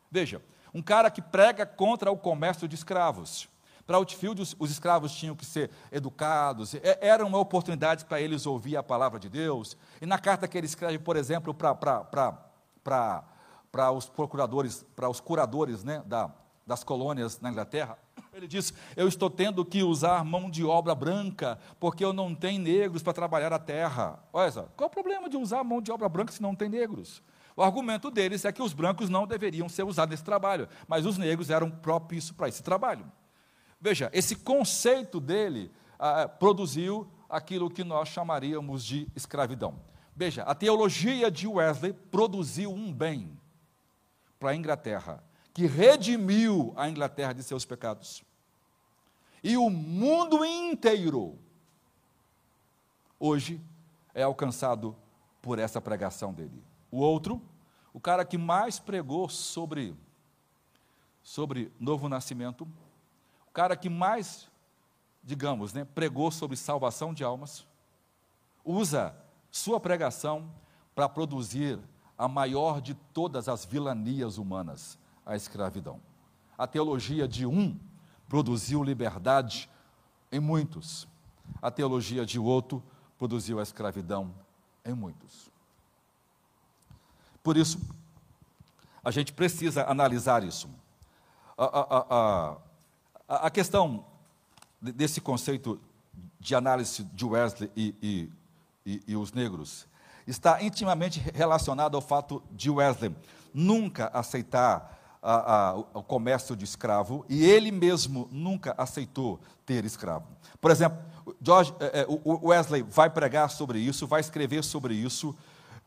[0.09, 0.41] Veja,
[0.73, 3.47] um cara que prega contra o comércio de escravos.
[3.91, 8.77] Para Whitfield, os, os escravos tinham que ser educados, era uma oportunidade para eles ouvir
[8.77, 9.75] a palavra de Deus.
[10.01, 13.21] E na carta que ele escreve, por exemplo, para
[13.91, 16.31] os procuradores, para os curadores né, da,
[16.65, 17.97] das colônias na Inglaterra,
[18.33, 22.61] ele diz: Eu estou tendo que usar mão de obra branca, porque eu não tenho
[22.61, 24.19] negros para trabalhar a terra.
[24.31, 26.69] Olha só, qual é o problema de usar mão de obra branca se não tem
[26.69, 27.21] negros?
[27.57, 31.17] O argumento deles é que os brancos não deveriam ser usados nesse trabalho, mas os
[31.17, 33.05] negros eram próprios para esse trabalho.
[33.81, 39.79] Veja, esse conceito dele ah, produziu aquilo que nós chamaríamos de escravidão.
[40.15, 43.35] Veja, a teologia de Wesley produziu um bem
[44.39, 45.23] para a Inglaterra
[45.53, 48.23] que redimiu a Inglaterra de seus pecados.
[49.43, 51.37] E o mundo inteiro,
[53.19, 53.59] hoje,
[54.13, 54.95] é alcançado
[55.41, 56.63] por essa pregação dele.
[56.91, 57.41] O outro,
[57.93, 59.95] o cara que mais pregou sobre,
[61.23, 62.67] sobre novo nascimento,
[63.51, 64.47] o cara que mais,
[65.21, 67.67] digamos, né, pregou sobre salvação de almas,
[68.63, 69.13] usa
[69.51, 70.49] sua pregação
[70.95, 71.77] para produzir
[72.17, 75.99] a maior de todas as vilanias humanas, a escravidão.
[76.57, 77.77] A teologia de um
[78.29, 79.69] produziu liberdade
[80.31, 81.05] em muitos.
[81.61, 82.81] A teologia de outro
[83.17, 84.33] produziu a escravidão
[84.85, 85.51] em muitos.
[87.43, 87.81] Por isso,
[89.03, 90.69] a gente precisa analisar isso.
[91.57, 92.70] A, a, a,
[93.31, 94.03] a questão
[94.81, 95.79] desse conceito
[96.37, 98.29] de análise de Wesley e, e,
[98.85, 99.87] e, e os negros
[100.27, 103.15] está intimamente relacionado ao fato de Wesley
[103.53, 110.27] nunca aceitar a, a, o comércio de escravo e ele mesmo nunca aceitou ter escravo.
[110.59, 110.99] Por exemplo,
[111.41, 111.73] George,
[112.23, 115.33] o Wesley vai pregar sobre isso, vai escrever sobre isso,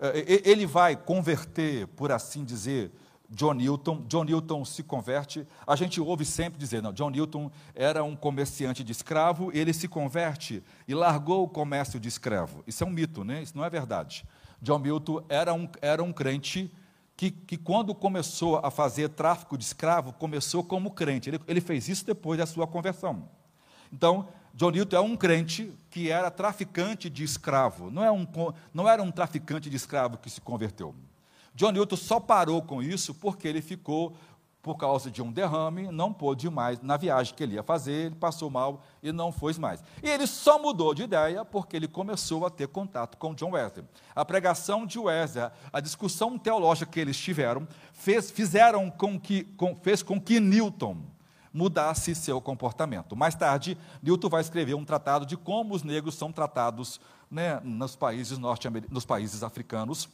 [0.01, 2.91] é, ele vai converter, por assim dizer,
[3.35, 4.05] John Newton.
[4.07, 5.47] John Newton se converte.
[5.67, 9.89] A gente ouve sempre dizer, não, John Newton era um comerciante de escravo, ele se
[9.89, 12.63] converte e largou o comércio de escravo.
[12.67, 13.43] Isso é um mito, né?
[13.43, 14.25] Isso não é verdade.
[14.63, 16.73] John Newton era um, era um crente
[17.17, 21.31] que, que, quando começou a fazer tráfico de escravo, começou como crente.
[21.31, 23.29] Ele, ele, fez isso depois da sua conversão.
[23.93, 27.91] Então, John Newton é um crente que era traficante de escravo.
[27.91, 28.27] Não, é um,
[28.73, 30.95] não era um traficante de escravo que se converteu.
[31.55, 34.15] John Newton só parou com isso porque ele ficou
[34.65, 38.15] por causa de um derrame, não pôde mais na viagem que ele ia fazer, ele
[38.15, 39.85] passou mal e não foi mais.
[40.03, 43.85] E ele só mudou de ideia porque ele começou a ter contato com John Wesley.
[44.17, 49.77] A pregação de Wesley, a discussão teológica que eles tiveram, fez, fizeram com que, com,
[49.77, 50.97] fez com que Newton
[51.53, 53.15] mudasse seu comportamento.
[53.15, 56.99] Mais tarde, Newton vai escrever um tratado de como os negros são tratados
[57.31, 60.09] né, nos países norte nos países africanos.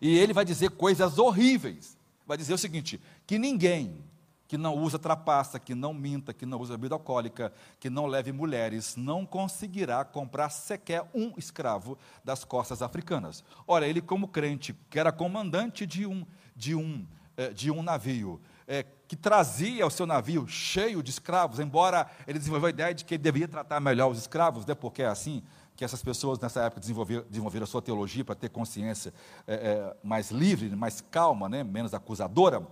[0.00, 4.02] E ele vai dizer coisas horríveis vai dizer o seguinte: que ninguém
[4.46, 8.30] que não usa trapaça, que não minta, que não usa bebida alcoólica, que não leve
[8.30, 13.42] mulheres, não conseguirá comprar sequer um escravo das costas africanas.
[13.66, 17.06] Ora, ele como crente, que era comandante de um, de um,
[17.38, 18.38] eh, de um navio,
[18.68, 23.04] é, que trazia o seu navio cheio de escravos, embora ele desenvolveu a ideia de
[23.04, 25.42] que ele deveria tratar melhor os escravos, né, porque é assim
[25.76, 29.12] que essas pessoas nessa época desenvolveram, desenvolveram a sua teologia para ter consciência
[29.46, 32.66] é, é, mais livre, mais calma, né, menos acusadora.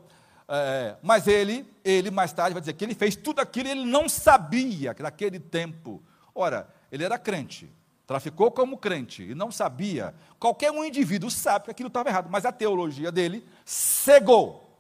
[0.49, 3.85] É, mas ele, ele mais tarde vai dizer que ele fez tudo aquilo e ele
[3.85, 6.03] não sabia que naquele tempo.
[6.35, 7.73] Ora, ele era crente,
[8.07, 10.15] traficou como crente e não sabia.
[10.39, 14.79] Qualquer um indivíduo sabe que aquilo estava errado, mas a teologia dele cegou,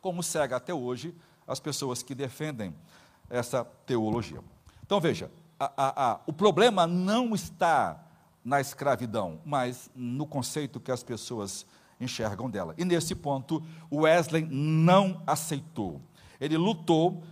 [0.00, 1.14] como cega até hoje
[1.46, 2.74] as pessoas que defendem
[3.30, 4.40] essa teologia.
[4.84, 5.30] Então veja,
[5.76, 8.02] a, a, o problema não está
[8.44, 11.66] na escravidão, mas no conceito que as pessoas
[12.00, 12.74] enxergam dela.
[12.76, 16.00] E nesse ponto, Wesley não aceitou.
[16.40, 17.22] Ele lutou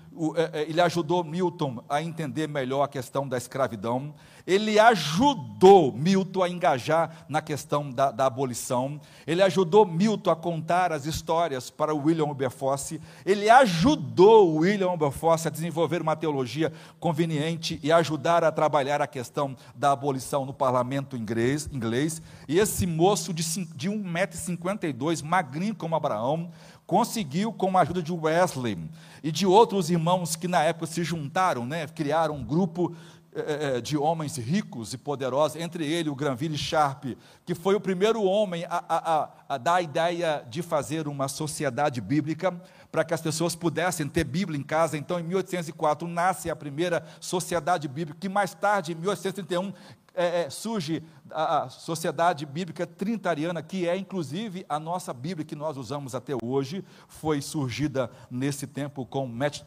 [0.52, 4.12] ele ajudou Milton a entender melhor a questão da escravidão,
[4.46, 10.92] ele ajudou Milton a engajar na questão da, da, abolição, ele ajudou Milton a contar
[10.92, 17.92] as histórias para William Wilberforce, ele ajudou William Wilberforce a desenvolver uma teologia conveniente e
[17.92, 22.20] ajudar a trabalhar a questão da abolição no parlamento inglês, inglês.
[22.48, 23.44] e esse moço de,
[23.76, 26.50] de 1,52m, magrinho como Abraão,
[26.90, 28.76] conseguiu, com a ajuda de Wesley
[29.22, 32.96] e de outros irmãos que na época se juntaram, né, criaram um grupo
[33.32, 37.04] é, de homens ricos e poderosos, entre ele o Granville Sharp,
[37.46, 41.28] que foi o primeiro homem a, a, a, a dar a ideia de fazer uma
[41.28, 42.60] sociedade bíblica
[42.90, 44.98] para que as pessoas pudessem ter Bíblia em casa.
[44.98, 49.72] Então, em 1804, nasce a primeira sociedade bíblica, que mais tarde, em 1831,
[50.14, 55.54] é, é, surge a, a, Sociedade Bíblica Trintariana, que é inclusive a nossa Bíblia que
[55.54, 59.62] nós usamos até hoje, foi surgida nesse tempo com, Matt,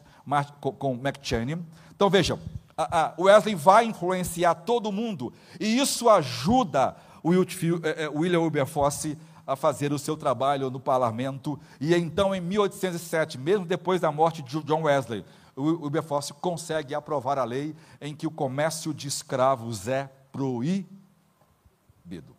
[0.60, 1.58] com, com McChaney.
[1.94, 2.38] Então vejam,
[2.76, 9.16] a Wesley vai influenciar todo mundo, e isso ajuda o é, é, William Wilberforce
[9.46, 14.42] a fazer o seu trabalho no parlamento, e então em 1807, mesmo depois da morte
[14.42, 15.24] de John Wesley,
[15.56, 22.36] o Wilberforce consegue aprovar a lei em que o comércio de escravos é proibido.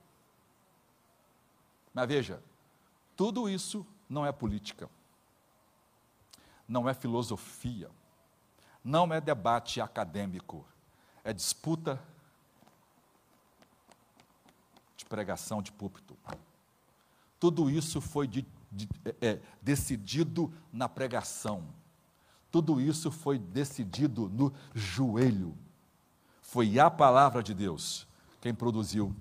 [1.94, 2.44] Mas veja,
[3.16, 4.90] tudo isso não é política,
[6.68, 7.90] não é filosofia,
[8.84, 10.66] não é debate acadêmico,
[11.24, 12.04] é disputa
[14.98, 16.18] de pregação de púlpito.
[17.40, 21.74] Tudo isso foi de, de, é, é decidido na pregação.
[22.52, 25.58] Tudo isso foi decidido no joelho.
[26.56, 28.08] Foi a palavra de Deus
[28.40, 29.14] quem produziu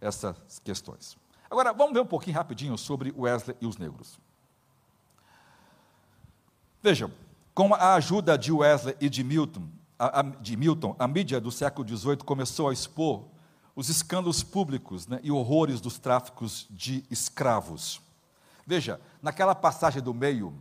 [0.00, 1.16] essas questões.
[1.48, 4.18] Agora, vamos ver um pouquinho rapidinho sobre Wesley e os negros.
[6.82, 7.12] Vejam,
[7.54, 11.52] com a ajuda de Wesley e de Milton, a, a, de Milton, a mídia do
[11.52, 13.22] século XVIII começou a expor
[13.76, 18.00] os escândalos públicos né, e horrores dos tráficos de escravos.
[18.66, 20.52] Veja, naquela passagem do meio,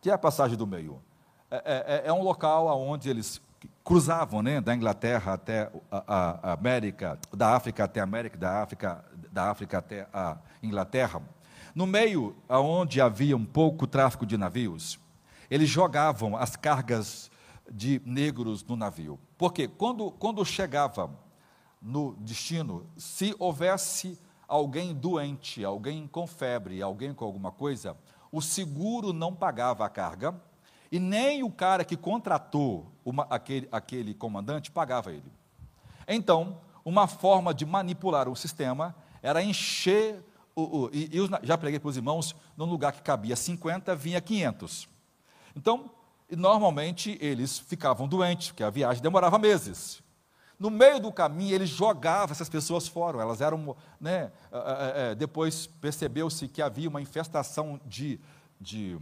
[0.00, 1.02] que é a passagem do meio?
[1.50, 3.42] É, é, é um local onde eles
[3.84, 9.50] cruzavam né, da Inglaterra até a, América, da África até a América, da África, da
[9.50, 11.22] África até a Inglaterra.
[11.74, 14.98] No meio onde havia um pouco tráfico de navios,
[15.50, 17.30] eles jogavam as cargas
[17.70, 19.18] de negros no navio.
[19.38, 21.10] Porque quando, quando chegava
[21.80, 27.96] no destino, se houvesse alguém doente, alguém com febre, alguém com alguma coisa,
[28.32, 30.34] o seguro não pagava a carga
[30.90, 35.30] e nem o cara que contratou uma, aquele, aquele comandante pagava ele.
[36.06, 40.24] Então, uma forma de manipular o sistema era encher,
[40.54, 44.20] o, o e, e já preguei para os irmãos, num lugar que cabia 50, vinha
[44.20, 44.88] 500.
[45.54, 45.90] Então,
[46.28, 50.02] normalmente eles ficavam doentes, porque a viagem demorava meses.
[50.58, 53.74] No meio do caminho, eles jogavam essas pessoas fora, elas eram.
[53.98, 54.30] Né,
[54.94, 58.20] é, depois percebeu-se que havia uma infestação de,
[58.60, 58.98] de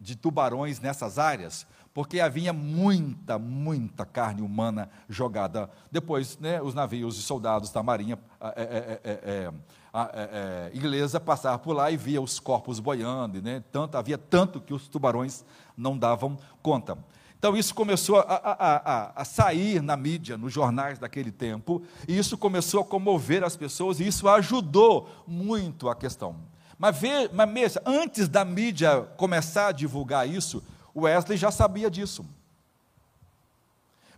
[0.00, 5.68] de tubarões nessas áreas, porque havia muita, muita carne humana jogada.
[5.90, 9.52] Depois, né, os navios e soldados da marinha é, é,
[9.92, 14.72] é, inglesa passavam por lá e via os corpos boiando, né, tanto, havia tanto que
[14.72, 15.44] os tubarões
[15.76, 16.96] não davam conta.
[17.40, 22.18] Então, isso começou a, a, a, a, sair na mídia, nos jornais daquele tempo, e
[22.18, 26.36] isso começou a comover as pessoas, e isso ajudou muito a questão.
[26.80, 30.64] Mas, ve, mas mesmo, antes da mídia começar a divulgar isso,
[30.96, 32.24] Wesley já sabia disso.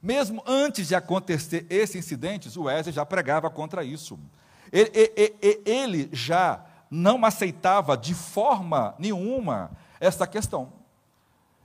[0.00, 4.16] Mesmo antes de acontecer esses incidentes, o Wesley já pregava contra isso.
[4.70, 10.72] Ele, ele, ele já não aceitava de forma nenhuma essa questão.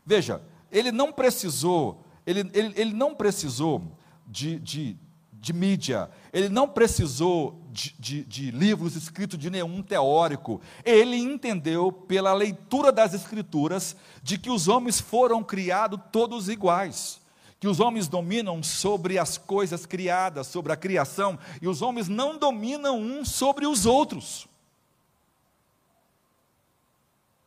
[0.03, 0.41] Veja,
[0.71, 3.83] ele não precisou, ele, ele, ele não precisou
[4.25, 4.97] de, de,
[5.31, 7.61] de mídia, ele não precisou
[7.99, 10.59] de, de, livros escritos de nenhum teórico.
[10.83, 17.21] Ele entendeu, pela leitura das Escrituras, de que os homens foram criados todos iguais.
[17.59, 22.37] Que os homens dominam sobre as coisas criadas, sobre a criação, e os homens não
[22.37, 24.47] dominam uns sobre os outros.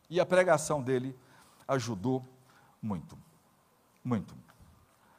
[0.09, 1.15] E a pregação dele
[1.67, 2.25] ajudou
[2.81, 3.17] muito.
[4.03, 4.33] Muito.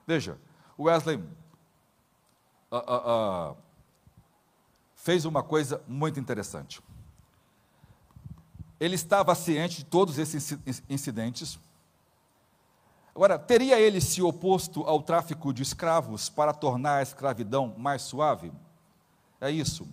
[0.06, 0.38] Veja,
[0.78, 3.56] Wesley uh, uh, uh,
[5.03, 6.80] fez uma coisa muito interessante.
[8.78, 10.57] Ele estava ciente de todos esses
[10.88, 11.59] incidentes.
[13.12, 18.53] Agora, teria ele se oposto ao tráfico de escravos para tornar a escravidão mais suave?
[19.40, 19.88] É isso.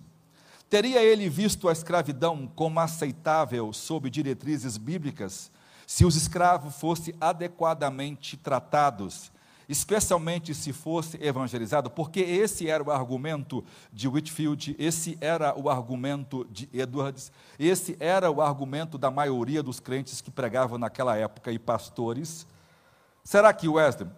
[0.70, 5.51] Teria ele visto a escravidão como aceitável sob diretrizes bíblicas,
[5.88, 9.32] se os escravos fossem adequadamente tratados,
[9.70, 13.63] especialmente se fosse evangelizado, porque esse era o argumento
[13.93, 19.80] de Whitfield, esse era o argumento de Edwards, esse era o argumento da maioria dos
[19.80, 22.47] crentes que pregavam naquela época e pastores.
[23.24, 24.09] Será que Wesley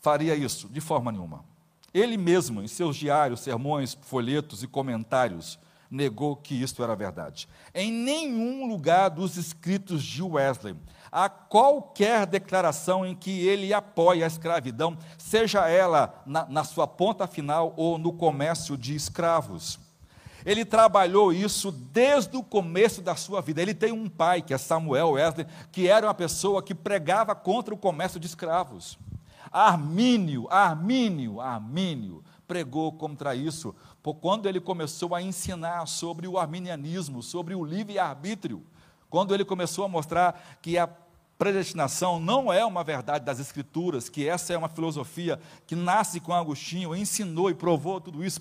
[0.00, 0.66] faria isso?
[0.70, 1.44] De forma nenhuma.
[1.92, 5.58] Ele mesmo, em seus diários, sermões, folhetos e comentários,
[5.90, 7.48] negou que isto era verdade.
[7.74, 10.76] Em nenhum lugar dos escritos de Wesley
[11.10, 17.26] a qualquer declaração em que ele apoia a escravidão, seja ela na, na sua ponta
[17.26, 19.78] final ou no comércio de escravos.
[20.44, 23.60] Ele trabalhou isso desde o começo da sua vida.
[23.60, 27.74] Ele tem um pai, que é Samuel Wesley, que era uma pessoa que pregava contra
[27.74, 28.98] o comércio de escravos.
[29.50, 33.74] Armínio, Armínio, Armínio pregou contra isso,
[34.14, 38.62] quando ele começou a ensinar sobre o arminianismo, sobre o livre-arbítrio.
[39.08, 40.88] Quando ele começou a mostrar que a
[41.38, 46.32] predestinação não é uma verdade das Escrituras, que essa é uma filosofia que nasce com
[46.32, 48.40] Agostinho, ensinou e provou tudo isso,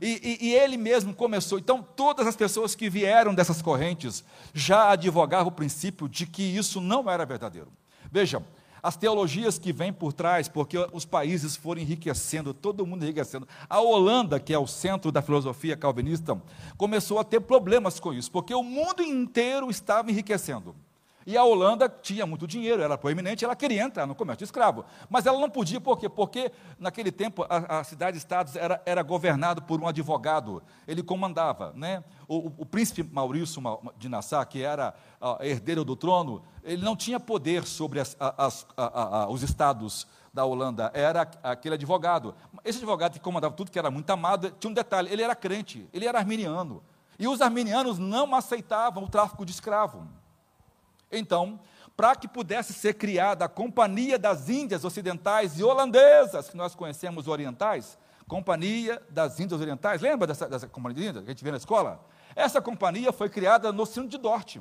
[0.00, 1.58] e, e, e ele mesmo começou.
[1.58, 6.80] Então, todas as pessoas que vieram dessas correntes já advogavam o princípio de que isso
[6.80, 7.68] não era verdadeiro.
[8.10, 8.42] Veja,
[8.86, 13.48] as teologias que vêm por trás, porque os países foram enriquecendo, todo mundo enriquecendo.
[13.68, 16.40] A Holanda, que é o centro da filosofia calvinista,
[16.76, 20.72] começou a ter problemas com isso, porque o mundo inteiro estava enriquecendo.
[21.26, 24.84] E a Holanda tinha muito dinheiro, era proeminente, ela queria entrar no comércio de escravo.
[25.10, 26.08] Mas ela não podia, por quê?
[26.08, 31.72] Porque naquele tempo a, a cidade-estados era, era governado por um advogado, ele comandava.
[31.74, 32.04] Né?
[32.28, 33.60] O, o príncipe Maurício
[33.98, 38.64] de Nassau, que era uh, herdeiro do trono, ele não tinha poder sobre as, as,
[39.28, 42.36] os estados da Holanda, era aquele advogado.
[42.64, 45.88] Esse advogado que comandava tudo, que era muito amado, tinha um detalhe, ele era crente,
[45.92, 46.84] ele era arminiano.
[47.18, 50.06] E os arminianos não aceitavam o tráfico de escravo.
[51.10, 51.60] Então,
[51.96, 57.26] para que pudesse ser criada a Companhia das Índias Ocidentais e Holandesas, que nós conhecemos
[57.26, 57.98] orientais,
[58.28, 62.04] Companhia das Índias Orientais, lembra dessa, dessa companhia que a gente vê na escola?
[62.34, 64.58] Essa companhia foi criada no Sino de Dort.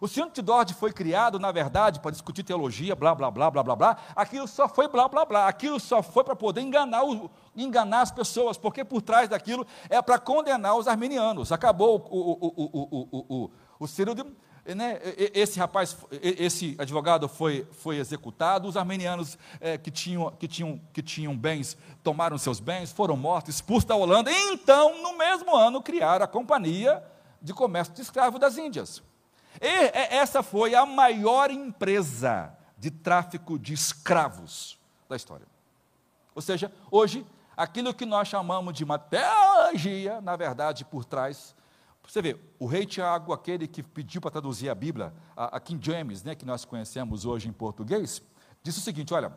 [0.00, 3.62] O Sino de Dort foi criado, na verdade, para discutir teologia, blá, blá, blá, blá,
[3.62, 3.96] blá, blá.
[4.16, 5.46] Aquilo só foi blá, blá, blá.
[5.46, 10.02] Aquilo só foi para poder enganar, o, enganar as pessoas, porque por trás daquilo é
[10.02, 11.52] para condenar os arminianos.
[11.52, 14.24] Acabou o, o, o, o, o, o, o Ciro de,
[14.74, 15.00] né,
[15.32, 21.02] esse rapaz, esse advogado foi, foi executado, os armenianos é, que, tinham, que, tinham, que
[21.02, 25.82] tinham bens tomaram seus bens, foram mortos, expulsos da Holanda, e então, no mesmo ano,
[25.82, 27.02] criaram a Companhia
[27.40, 29.02] de Comércio de Escravos das Índias.
[29.60, 35.46] E essa foi a maior empresa de tráfico de escravos da história.
[36.34, 41.54] Ou seja, hoje, aquilo que nós chamamos de uma teologia, na verdade, por trás
[42.12, 45.84] você vê, o rei Tiago, aquele que pediu para traduzir a Bíblia, a, a King
[45.84, 48.22] James, né, que nós conhecemos hoje em português,
[48.62, 49.32] disse o seguinte: olha,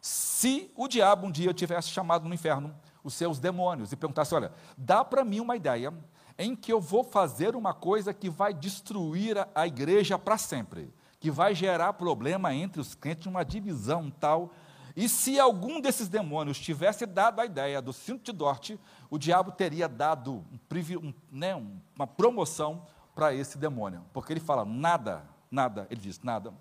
[0.00, 4.52] se o diabo um dia tivesse chamado no inferno os seus demônios e perguntasse: olha,
[4.76, 5.92] dá para mim uma ideia
[6.38, 10.92] em que eu vou fazer uma coisa que vai destruir a, a igreja para sempre,
[11.18, 14.52] que vai gerar problema entre os crentes, uma divisão tal.
[15.00, 18.78] E se algum desses demônios tivesse dado a ideia do cinto de Dorte,
[19.08, 20.58] o diabo teria dado um,
[21.02, 21.54] um, né,
[21.96, 24.04] uma promoção para esse demônio.
[24.12, 26.52] Porque ele fala: nada, nada, ele diz: nada,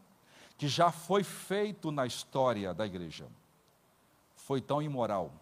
[0.58, 3.28] que já foi feito na história da igreja
[4.38, 5.34] foi tão imoral,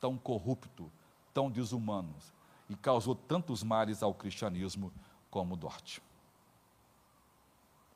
[0.00, 0.90] tão corrupto,
[1.34, 2.14] tão desumano
[2.70, 4.90] e causou tantos males ao cristianismo
[5.30, 6.02] como Dorte.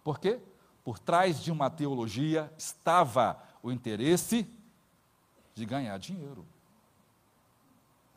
[0.05, 0.39] Por quê?
[0.85, 4.47] Por trás de uma teologia estava o interesse
[5.55, 6.45] de ganhar dinheiro.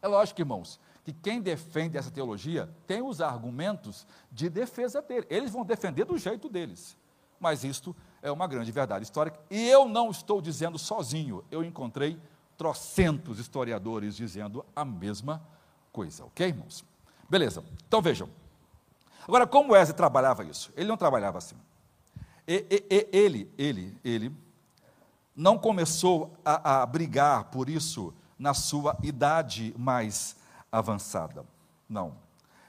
[0.01, 5.25] É lógico, irmãos, que quem defende essa teologia tem os argumentos de defesa dele.
[5.29, 6.97] Eles vão defender do jeito deles.
[7.39, 9.39] Mas isto é uma grande verdade histórica.
[9.49, 11.45] E eu não estou dizendo sozinho.
[11.49, 12.19] Eu encontrei
[12.57, 15.41] trocentos historiadores dizendo a mesma
[15.93, 16.83] coisa, ok, irmãos?
[17.29, 17.63] Beleza.
[17.87, 18.29] Então vejam.
[19.25, 20.73] Agora, como Wesley trabalhava isso?
[20.75, 21.55] Ele não trabalhava assim.
[22.45, 24.46] E, e, e, ele, ele, ele
[25.37, 30.35] não começou a, a brigar por isso na sua idade mais
[30.71, 31.45] avançada.
[31.87, 32.15] Não.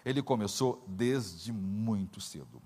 [0.05, 2.61] Ele começou desde muito cedo.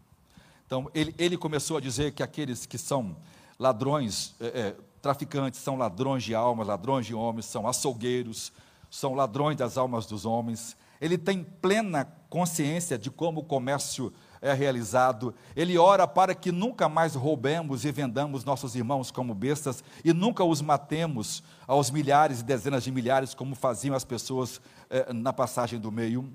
[0.66, 3.16] Então, ele, ele começou a dizer que aqueles que são
[3.58, 8.52] ladrões, é, é, traficantes, são ladrões de almas, ladrões de homens, são açougueiros,
[8.90, 10.76] são ladrões das almas dos homens.
[11.00, 14.12] Ele tem plena consciência de como o comércio
[14.42, 15.32] é realizado.
[15.54, 20.42] Ele ora para que nunca mais roubemos e vendamos nossos irmãos como bestas e nunca
[20.42, 24.60] os matemos aos milhares e dezenas de milhares, como faziam as pessoas
[24.90, 26.28] eh, na passagem do meio.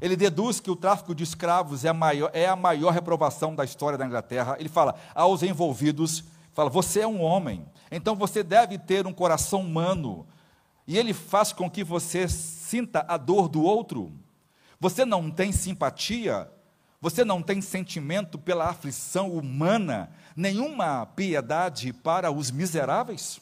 [0.00, 3.64] Ele deduz que o tráfico de escravos é a maior, é a maior reprovação da
[3.64, 4.56] história da Inglaterra.
[4.58, 6.24] Ele fala aos envolvidos,
[6.54, 10.26] fala, você é um homem, então você deve ter um coração humano.
[10.88, 14.10] E ele faz com que você sinta a dor do outro.
[14.80, 16.50] Você não tem simpatia,
[17.02, 23.40] você não tem sentimento pela aflição humana, nenhuma piedade para os miseráveis?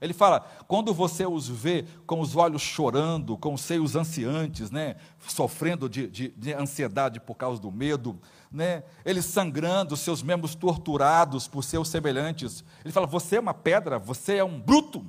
[0.00, 4.96] Ele fala: quando você os vê com os olhos chorando, com os seios ansiantes, né,
[5.20, 8.20] sofrendo de, de, de ansiedade por causa do medo,
[8.50, 14.00] né, eles sangrando, seus membros torturados por seus semelhantes, ele fala: você é uma pedra,
[14.00, 15.06] você é um bruto.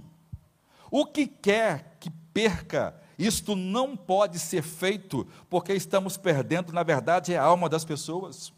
[0.92, 7.36] O que quer que perca, isto não pode ser feito, porque estamos perdendo, na verdade,
[7.36, 8.52] a alma das pessoas.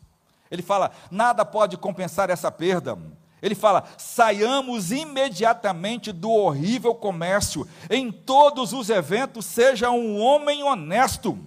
[0.49, 2.97] Ele fala: nada pode compensar essa perda.
[3.41, 11.37] Ele fala: saiamos imediatamente do horrível comércio, em todos os eventos, seja um homem honesto.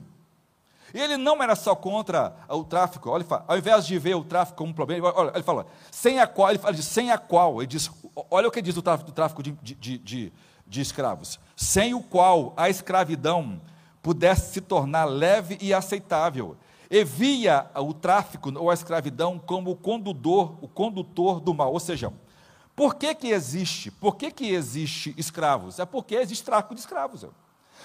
[0.93, 4.71] Ele não era só contra o tráfico, olha, ao invés de ver o tráfico como
[4.71, 7.67] um problema, olha, ele fala, sem a qual, ele fala de sem a qual, ele
[7.67, 7.91] diz,
[8.31, 10.33] olha o que diz o tráfico, do tráfico de, de, de,
[10.69, 13.61] de escravos, sem o qual a escravidão
[14.03, 16.57] pudesse se tornar leve e aceitável
[16.91, 21.73] e via o tráfico ou a escravidão como o condutor, o condutor do mal.
[21.73, 22.13] Ou seja,
[22.75, 23.91] por que, que existe?
[23.91, 25.79] Por que, que existe escravos?
[25.79, 27.27] É porque existe tráfico de escravos.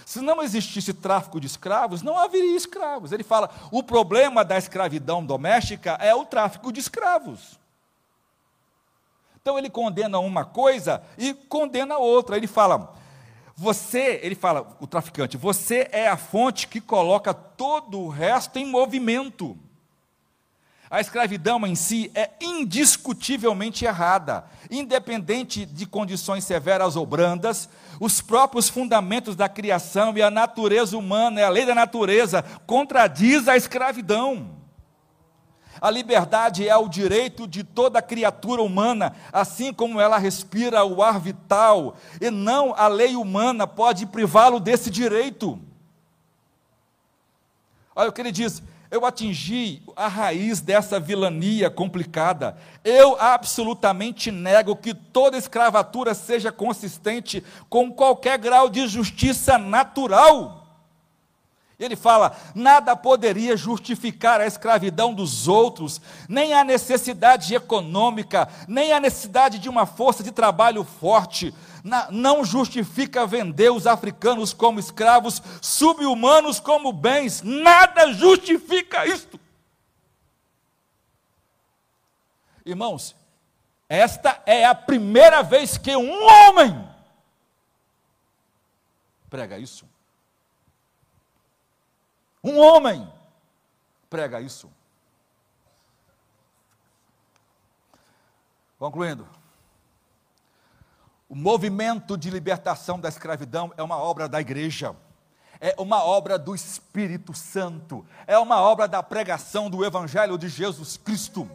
[0.05, 3.11] Se não existisse tráfico de escravos, não haveria escravos.
[3.11, 7.59] Ele fala: o problema da escravidão doméstica é o tráfico de escravos.
[9.43, 12.37] Então ele condena uma coisa e condena outra.
[12.37, 12.95] Ele fala:
[13.57, 18.65] você, ele fala, o traficante, você é a fonte que coloca todo o resto em
[18.65, 19.57] movimento.
[20.89, 27.67] A escravidão em si é indiscutivelmente errada, independente de condições severas ou brandas,
[27.99, 33.57] os próprios fundamentos da criação e a natureza humana, a lei da natureza, contradiz a
[33.57, 34.62] escravidão.
[35.83, 41.19] A liberdade é o direito de toda criatura humana, assim como ela respira o ar
[41.19, 45.59] vital, e não a lei humana pode privá-lo desse direito.
[47.93, 52.55] Olha o que ele diz: eu atingi a raiz dessa vilania complicada.
[52.81, 60.62] Eu absolutamente nego que toda escravatura seja consistente com qualquer grau de justiça natural.
[61.83, 65.99] Ele fala: nada poderia justificar a escravidão dos outros,
[66.29, 71.53] nem a necessidade econômica, nem a necessidade de uma força de trabalho forte.
[72.09, 77.41] não justifica vender os africanos como escravos, subhumanos como bens.
[77.41, 79.39] Nada justifica isto.
[82.65, 83.13] Irmãos,
[83.89, 86.87] esta é a primeira vez que um homem
[89.29, 89.92] prega isso.
[92.43, 93.09] Um homem
[94.09, 94.69] prega isso.
[98.77, 99.25] Concluindo,
[101.29, 104.93] o movimento de libertação da escravidão é uma obra da igreja,
[105.61, 110.97] é uma obra do Espírito Santo, é uma obra da pregação do Evangelho de Jesus
[110.97, 111.49] Cristo.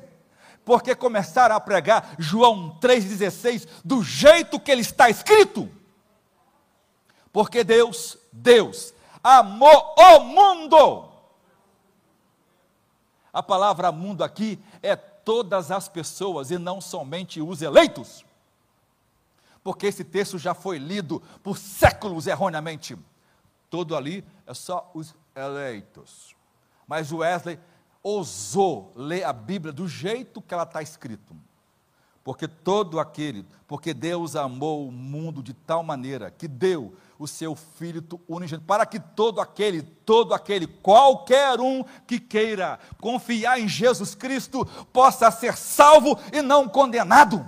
[0.64, 5.70] Porque começaram a pregar João 3,16 do jeito que ele está escrito.
[7.32, 11.08] Porque Deus, Deus, amou o mundo.
[13.32, 18.24] A palavra mundo aqui é todas as pessoas e não somente os eleitos.
[19.62, 22.96] Porque esse texto já foi lido por séculos erroneamente.
[23.68, 26.34] Todo ali é só os eleitos.
[26.86, 27.60] Mas Wesley
[28.02, 31.36] ousou ler a Bíblia do jeito que ela está escrito.
[32.24, 37.56] Porque todo aquele, porque Deus amou o mundo de tal maneira que deu o seu
[37.56, 44.14] Filho unigênito, para que todo aquele, todo aquele, qualquer um que queira confiar em Jesus
[44.14, 47.46] Cristo, possa ser salvo e não condenado.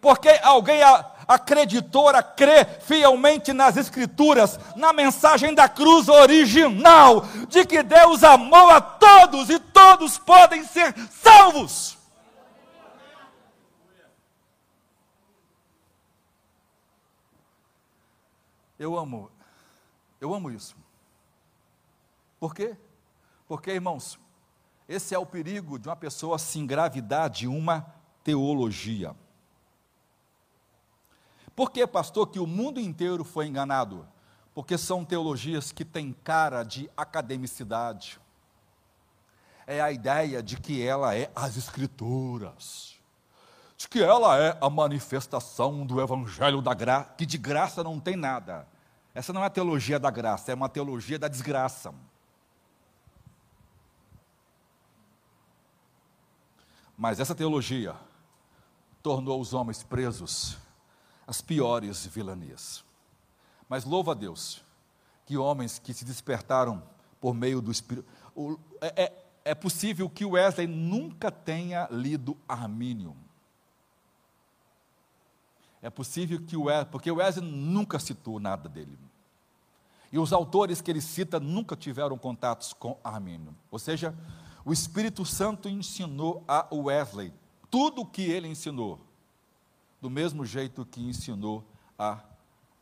[0.00, 0.80] Porque alguém
[1.26, 8.70] acreditou, a crer fielmente nas Escrituras, na mensagem da cruz original, de que Deus amou
[8.70, 11.98] a todos e todos podem ser salvos.
[18.78, 19.30] Eu amo,
[20.20, 20.76] eu amo isso.
[22.38, 22.76] Por quê?
[23.48, 24.18] Porque, irmãos,
[24.88, 29.16] esse é o perigo de uma pessoa se engravidar de uma teologia.
[31.54, 34.06] Por que, pastor, que o mundo inteiro foi enganado?
[34.54, 38.20] Porque são teologias que têm cara de academicidade.
[39.66, 42.95] É a ideia de que ela é as escrituras
[43.76, 48.16] de que ela é a manifestação do evangelho da graça, que de graça não tem
[48.16, 48.66] nada.
[49.14, 51.94] Essa não é a teologia da graça, é uma teologia da desgraça.
[56.96, 57.94] Mas essa teologia
[59.02, 60.56] tornou os homens presos
[61.26, 62.82] às piores vilanias.
[63.68, 64.64] Mas louva a Deus
[65.26, 66.82] que homens que se despertaram
[67.20, 68.06] por meio do Espírito.
[68.80, 73.16] É, é, é possível que Wesley nunca tenha lido Armínio.
[75.86, 78.98] É possível que o Wesley, porque Wesley nunca citou nada dele.
[80.10, 83.54] E os autores que ele cita nunca tiveram contatos com Armínio.
[83.70, 84.12] Ou seja,
[84.64, 87.32] o Espírito Santo ensinou a Wesley
[87.70, 88.98] tudo o que ele ensinou,
[90.00, 91.64] do mesmo jeito que ensinou
[91.96, 92.18] a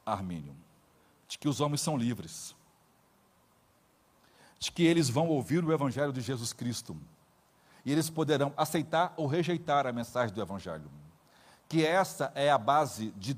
[0.07, 0.57] Armínio,
[1.29, 2.57] de que os homens são livres,
[4.59, 6.97] de que eles vão ouvir o Evangelho de Jesus Cristo,
[7.85, 10.91] e eles poderão aceitar ou rejeitar a mensagem do Evangelho,
[11.69, 13.37] que essa é a base de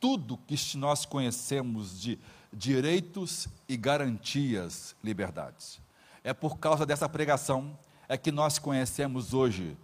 [0.00, 2.18] tudo que nós conhecemos de
[2.52, 5.80] direitos e garantias, liberdades.
[6.22, 7.76] É por causa dessa pregação
[8.08, 9.76] é que nós conhecemos hoje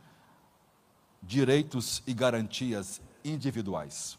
[1.22, 4.18] direitos e garantias individuais.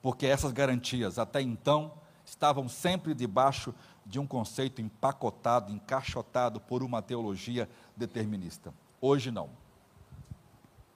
[0.00, 1.92] Porque essas garantias, até então,
[2.24, 3.74] estavam sempre debaixo
[4.06, 8.72] de um conceito empacotado, encaixotado por uma teologia determinista.
[9.00, 9.50] Hoje não.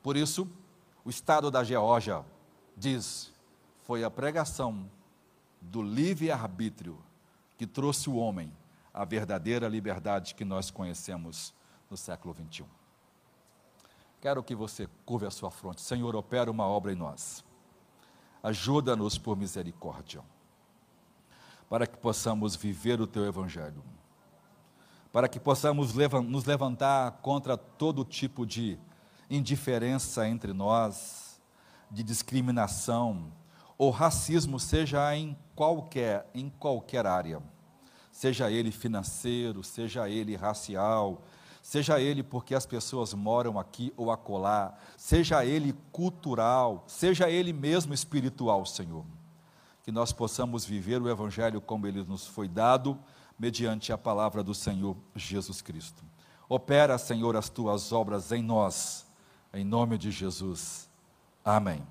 [0.03, 0.49] Por isso,
[1.05, 2.25] o Estado da Geórgia
[2.77, 3.33] diz:
[3.83, 4.89] foi a pregação
[5.61, 6.99] do livre-arbítrio
[7.57, 8.53] que trouxe o homem
[8.93, 11.55] a verdadeira liberdade que nós conhecemos
[11.91, 12.67] no século 21.
[14.21, 15.81] Quero que você curve a sua fronte.
[15.81, 17.45] Senhor, opera uma obra em nós.
[18.43, 20.23] Ajuda-nos por misericórdia,
[21.69, 23.83] para que possamos viver o teu evangelho,
[25.13, 28.79] para que possamos nos levantar contra todo tipo de
[29.37, 31.41] indiferença entre nós,
[31.91, 33.33] de discriminação
[33.77, 37.43] ou racismo, seja em qualquer, em qualquer área
[38.13, 41.23] seja ele financeiro, seja ele racial,
[41.63, 47.95] seja ele porque as pessoas moram aqui ou acolá, seja ele cultural, seja ele mesmo
[47.95, 49.05] espiritual, Senhor.
[49.83, 52.99] Que nós possamos viver o Evangelho como ele nos foi dado,
[53.39, 56.05] mediante a palavra do Senhor Jesus Cristo.
[56.49, 59.07] Opera, Senhor, as tuas obras em nós,
[59.53, 60.89] em nome de Jesus.
[61.45, 61.87] Amém.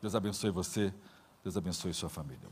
[0.00, 0.92] Deus abençoe você,
[1.42, 2.48] Deus abençoe sua família.